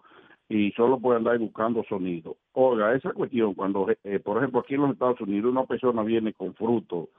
y 0.49 0.73
solo 0.73 0.99
pueden 0.99 1.19
andar 1.21 1.39
buscando 1.39 1.85
sonido. 1.85 2.37
Oiga, 2.53 2.95
esa 2.95 3.13
cuestión, 3.13 3.55
cuando, 3.55 3.87
eh, 4.05 4.19
por 4.21 4.39
ejemplo, 4.39 4.61
aquí 4.61 4.75
en 4.75 4.83
los 4.83 4.93
Estados 4.93 5.21
Unidos 5.21 5.51
una 5.53 5.65
persona 5.65 6.03
viene 6.03 6.33
con 6.33 6.55
fruto 6.55 7.11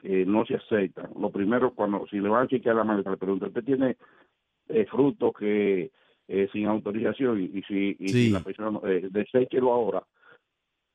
que 0.00 0.26
no 0.26 0.44
se 0.44 0.56
acepta, 0.56 1.08
lo 1.18 1.30
primero, 1.30 1.72
cuando 1.74 2.04
si 2.08 2.18
le 2.18 2.28
van 2.28 2.44
a 2.44 2.48
chequear 2.48 2.74
la 2.74 2.84
maleta, 2.84 3.10
le 3.10 3.16
preguntan, 3.16 3.50
¿usted 3.50 3.64
tiene 3.64 3.96
eh, 4.68 4.84
fruto 4.86 5.32
que 5.32 5.92
eh, 6.26 6.48
sin 6.52 6.66
autorización? 6.66 7.40
Y, 7.40 7.44
y 7.58 7.62
si, 7.62 7.96
y 8.00 8.08
si 8.08 8.26
Sí. 8.26 8.30
la 8.30 8.40
persona, 8.40 8.80
eh, 8.84 9.08
deséchelo 9.10 9.72
ahora. 9.72 10.02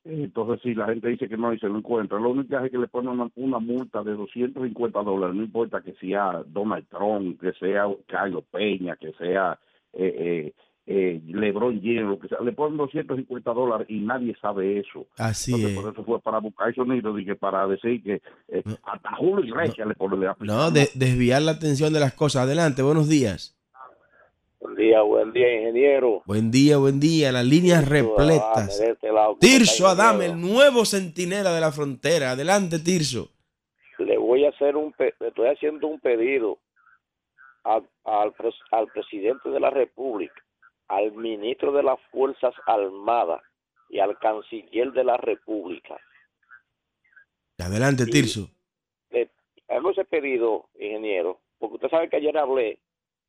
Entonces, 0.04 0.60
si 0.62 0.74
la 0.74 0.86
gente 0.86 1.08
dice 1.08 1.28
que 1.28 1.36
no 1.36 1.52
y 1.52 1.58
se 1.58 1.68
lo 1.68 1.76
encuentra, 1.78 2.18
lo 2.18 2.30
único 2.30 2.48
que 2.58 2.64
es 2.66 2.70
que 2.70 2.78
le 2.78 2.88
ponen 2.88 3.10
una, 3.10 3.28
una 3.36 3.58
multa 3.58 4.02
de 4.02 4.12
250 4.12 5.02
dólares, 5.02 5.36
no 5.36 5.42
importa 5.42 5.82
que 5.82 5.92
sea 5.94 6.42
Donald 6.46 6.86
Trump, 6.88 7.40
que 7.40 7.52
sea 7.52 7.86
Carlos 8.06 8.44
Peña, 8.50 8.96
que 8.96 9.12
sea 9.14 9.58
eh, 9.92 10.14
eh, 10.18 10.54
eh, 10.90 11.20
LeBron 11.26 11.80
James, 11.82 12.04
lo 12.04 12.18
que 12.18 12.28
sea, 12.28 12.38
le 12.40 12.52
ponen 12.52 12.78
250 12.78 13.52
dólares 13.52 13.86
y 13.90 13.98
nadie 14.00 14.34
sabe 14.40 14.78
eso. 14.80 15.06
Así 15.18 15.52
Entonces, 15.52 15.76
es. 15.76 15.82
por 15.82 15.92
eso 15.92 16.04
fue 16.04 16.20
para 16.20 16.38
buscar 16.38 16.74
sonido 16.74 17.18
y 17.18 17.26
que 17.26 17.34
para 17.36 17.66
decir 17.66 18.02
que 18.02 18.22
eh, 18.48 18.62
hasta 18.84 19.14
Julio 19.16 19.44
Iglesias 19.44 19.86
le 19.86 19.94
pone 19.94 20.16
la 20.16 20.34
No, 20.40 20.70
de- 20.70 20.88
desviar 20.94 21.42
la 21.42 21.52
atención 21.52 21.92
de 21.92 22.00
las 22.00 22.14
cosas. 22.14 22.44
Adelante, 22.44 22.80
buenos 22.82 23.06
días. 23.08 23.54
Buen 24.60 24.74
día, 24.76 25.02
buen 25.02 25.32
día, 25.32 25.54
ingeniero. 25.60 26.22
Buen 26.26 26.50
día, 26.50 26.78
buen 26.78 26.98
día. 26.98 27.30
Las 27.32 27.44
líneas 27.44 27.86
repletas. 27.86 28.80
De 28.80 28.90
este 28.92 29.12
lado, 29.12 29.28
¿cómo 29.28 29.38
Tirso 29.40 29.86
Adame, 29.86 30.26
el 30.26 30.40
nuevo 30.40 30.84
centinela 30.84 31.52
de 31.52 31.60
la 31.60 31.70
frontera. 31.70 32.30
Adelante, 32.32 32.78
Tirso. 32.78 33.28
Le 33.98 34.16
voy 34.16 34.44
a 34.46 34.48
hacer 34.48 34.74
un, 34.74 34.92
pe- 34.92 35.14
le 35.20 35.28
estoy 35.28 35.48
haciendo 35.48 35.86
un 35.86 36.00
pedido 36.00 36.58
al, 37.64 37.82
al 38.04 38.32
presidente 38.92 39.48
de 39.50 39.60
la 39.60 39.70
República, 39.70 40.34
al 40.88 41.12
ministro 41.12 41.72
de 41.72 41.82
las 41.82 42.00
Fuerzas 42.10 42.54
Armadas 42.66 43.42
y 43.88 44.00
al 44.00 44.18
canciller 44.18 44.92
de 44.92 45.04
la 45.04 45.16
República. 45.16 45.96
Adelante, 47.58 48.06
Tirso. 48.06 48.48
Le 49.10 49.30
ese 49.90 50.04
pedido, 50.04 50.68
ingeniero, 50.74 51.40
porque 51.58 51.76
usted 51.76 51.90
sabe 51.90 52.08
que 52.08 52.16
ayer 52.16 52.36
hablé 52.36 52.78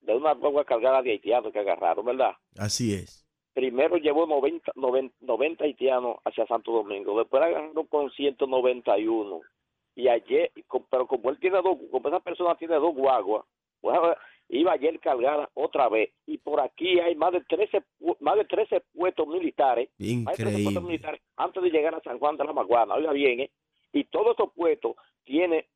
de 0.02 0.16
una 0.16 0.34
guagua 0.34 0.66
cargada 0.66 1.02
de 1.02 1.12
haitianos 1.12 1.52
que 1.52 1.60
agarraron, 1.60 2.06
¿verdad? 2.06 2.34
Así 2.58 2.94
es. 2.94 3.26
primero 3.54 3.98
llevó 3.98 4.26
90, 4.26 4.72
90, 4.76 5.16
90 5.20 5.64
haitianos 5.64 6.18
hacia 6.24 6.48
Santo 6.48 6.72
Domingo, 6.72 7.18
después 7.20 7.44
agarraron 7.44 7.88
con 7.88 8.10
191. 8.12 9.42
Y 9.96 10.08
ayer, 10.08 10.52
pero 10.90 11.08
como 11.08 11.30
él 11.30 11.40
tiene 11.40 11.58
dos, 11.62 11.78
como 11.92 12.08
esa 12.08 12.22
persona 12.22 12.56
tiene 12.56 12.76
dos 12.76 12.96
guaguas, 12.96 13.44
pues 13.82 13.98
iba 14.50 14.72
ayer 14.74 15.00
cargada 15.00 15.50
otra 15.54 15.88
vez. 15.90 16.10
Y 16.26 16.38
por 16.40 16.60
aquí 16.60 17.00
hay 17.00 17.16
más 17.16 17.32
de 17.32 17.42
13, 17.42 17.84
pu- 18.00 18.18
más 18.20 18.36
de 18.36 18.46
13 18.46 18.82
puestos 18.94 19.28
militares. 19.28 19.90
Hay 20.00 20.06
13 20.26 20.26
puestos 20.26 20.50
Increíble. 20.50 20.82
militares 20.82 21.22
antes 21.38 21.64
de 21.64 21.70
llegar 21.70 21.96
a 21.96 22.02
San 22.02 22.20
Juan 22.20 22.36
de 22.38 22.44
la 22.46 22.54
Maguana. 22.54 22.96
Oiga 22.96 23.12
bien, 23.14 23.40
¿eh? 23.42 23.52
Y 23.94 24.04
todos 24.06 24.32
estos 24.32 24.52
puestos 24.54 24.96
tiene 25.24 25.68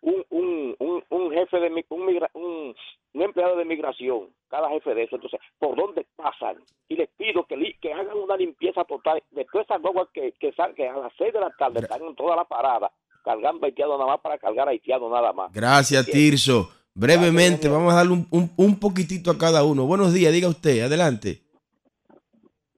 un, 0.00 0.24
un, 0.30 0.76
un, 0.78 1.04
un 1.08 1.32
jefe 1.32 1.58
de 1.58 1.84
un, 1.88 2.06
migra- 2.06 2.30
un, 2.34 2.74
un 3.14 3.22
empleado 3.22 3.56
de 3.56 3.64
migración, 3.64 4.28
cada 4.48 4.68
jefe 4.70 4.94
de 4.94 5.02
eso. 5.04 5.16
Entonces, 5.16 5.40
¿por 5.58 5.74
dónde 5.76 6.06
pasan? 6.16 6.56
Y 6.88 6.96
les 6.96 7.08
pido 7.16 7.44
que, 7.46 7.56
li- 7.56 7.74
que 7.80 7.92
hagan 7.92 8.16
una 8.16 8.36
limpieza 8.36 8.84
total 8.84 9.22
de 9.32 9.44
todas 9.46 9.66
esas 9.66 9.82
guaguas 9.82 10.08
que, 10.12 10.32
que, 10.38 10.52
que 10.76 10.88
a 10.88 10.96
las 10.96 11.12
6 11.18 11.32
de 11.32 11.40
la 11.40 11.50
tarde 11.58 11.80
están 11.80 12.02
en 12.04 12.14
toda 12.14 12.36
la 12.36 12.44
parada, 12.44 12.92
cargando 13.24 13.66
haitianos 13.66 13.98
nada 13.98 14.12
más 14.12 14.20
para 14.20 14.38
cargar 14.38 14.68
haitianos 14.68 15.10
nada 15.10 15.32
más. 15.32 15.52
Gracias, 15.52 16.06
Tirso. 16.06 16.70
Brevemente, 16.98 17.68
vamos 17.68 17.92
a 17.92 17.96
darle 17.98 18.12
un, 18.12 18.26
un- 18.30 18.50
un 18.56 18.80
poquitito 18.80 19.30
a 19.30 19.38
cada 19.38 19.62
uno. 19.62 19.86
Buenos 19.86 20.12
días, 20.12 20.32
diga 20.32 20.48
usted. 20.48 20.80
Adelante. 20.80 21.42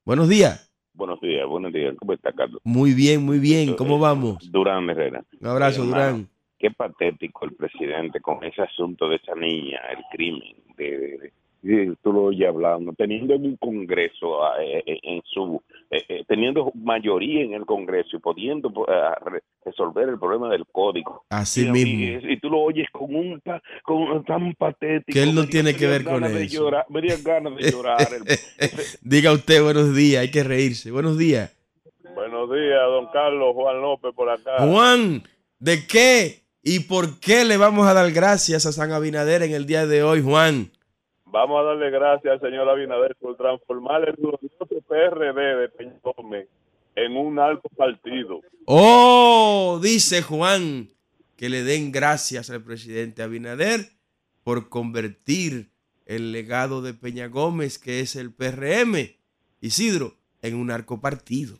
Buenos 0.05 0.29
días. 0.29 0.71
Buenos 0.93 1.19
días, 1.21 1.47
buenos 1.47 1.73
días. 1.73 1.95
¿Cómo 1.97 2.13
está, 2.13 2.31
Carlos? 2.31 2.61
Muy 2.63 2.93
bien, 2.93 3.23
muy 3.25 3.39
bien. 3.39 3.75
¿Cómo 3.75 3.97
vamos? 3.97 4.37
Durán 4.51 4.87
Herrera. 4.91 5.23
Un 5.39 5.47
abrazo, 5.47 5.83
Durán. 5.83 6.29
Qué 6.59 6.69
patético 6.69 7.45
el 7.45 7.55
presidente 7.55 8.21
con 8.21 8.43
ese 8.43 8.61
asunto 8.61 9.09
de 9.09 9.15
esa 9.15 9.33
niña, 9.33 9.79
el 9.89 10.03
crimen. 10.11 10.55
De, 10.77 10.83
de- 10.99 11.17
de- 11.17 11.33
de- 11.61 11.95
tú 12.03 12.11
lo 12.13 12.23
oyes 12.23 12.47
hablando, 12.47 12.93
teniendo 12.93 13.35
un 13.35 13.55
Congreso 13.57 14.43
ah, 14.43 14.55
eh, 14.63 14.83
eh, 14.85 14.99
en 15.03 15.21
su. 15.25 15.61
eh, 15.91 16.23
teniendo 16.27 16.71
mayoría 16.75 17.43
en 17.43 17.53
el 17.53 17.65
Congreso 17.65 18.17
y 18.17 18.19
pudiendo 18.19 18.71
ah, 18.87 19.15
re- 19.25 19.43
resolver 19.63 20.09
el 20.09 20.17
problema 20.19 20.49
del 20.49 20.65
código. 20.71 21.23
Así 21.29 21.67
y, 21.67 21.71
mismo. 21.71 22.27
Y, 22.27 22.33
y 22.33 22.39
tú 22.39 22.49
lo 22.49 22.59
oyes 22.61 22.87
con 22.91 23.13
un 23.15 23.41
con 23.83 24.23
tan 24.25 24.53
patético. 24.55 25.11
Que 25.13 25.23
él 25.23 25.35
no 25.35 25.45
tiene 25.45 25.75
que 25.75 25.87
ver 25.87 26.03
con 26.03 26.23
eso. 26.23 26.39
llorar, 26.61 26.85
me 26.89 27.01
dieron 27.01 27.23
ganas 27.23 27.55
de 27.55 27.71
llorar. 27.71 28.07
Diga 29.01 29.31
usted 29.31 29.61
buenos 29.63 29.95
días, 29.95 30.21
hay 30.21 30.31
que 30.31 30.43
reírse. 30.43 30.91
Buenos 30.91 31.17
días. 31.17 31.55
Buenos 32.15 32.51
días, 32.51 32.81
don 32.87 33.07
Carlos 33.13 33.53
Juan 33.55 33.81
López 33.81 34.11
por 34.15 34.29
acá. 34.29 34.67
Juan, 34.67 35.23
¿de 35.59 35.87
qué 35.87 36.41
y 36.63 36.81
por 36.81 37.19
qué 37.19 37.45
le 37.45 37.57
vamos 37.57 37.87
a 37.87 37.93
dar 37.93 38.11
gracias 38.11 38.65
a 38.65 38.71
San 38.71 38.91
Abinader 38.91 39.43
en 39.43 39.53
el 39.53 39.65
día 39.65 39.85
de 39.87 40.03
hoy, 40.03 40.21
Juan? 40.21 40.71
Vamos 41.31 41.61
a 41.61 41.63
darle 41.63 41.89
gracias 41.89 42.33
al 42.33 42.41
señor 42.41 42.67
Abinader 42.67 43.15
por 43.15 43.37
transformar 43.37 44.07
el 44.07 44.15
glorioso 44.15 44.65
PRD 44.65 45.61
de 45.61 45.69
Peñome 45.69 46.47
en 46.93 47.15
un 47.15 47.35
narco 47.35 47.69
partido. 47.69 48.41
Oh, 48.65 49.79
dice 49.81 50.21
Juan, 50.21 50.89
que 51.37 51.47
le 51.47 51.63
den 51.63 51.93
gracias 51.93 52.49
al 52.49 52.61
presidente 52.61 53.23
Abinader 53.23 53.79
por 54.43 54.67
convertir 54.67 55.71
el 56.05 56.33
legado 56.33 56.81
de 56.81 56.93
Peña 56.93 57.27
Gómez, 57.27 57.79
que 57.79 58.01
es 58.01 58.17
el 58.17 58.33
PRM, 58.33 59.15
Isidro, 59.61 60.17
en 60.41 60.55
un 60.55 60.67
narcopartido. 60.67 61.59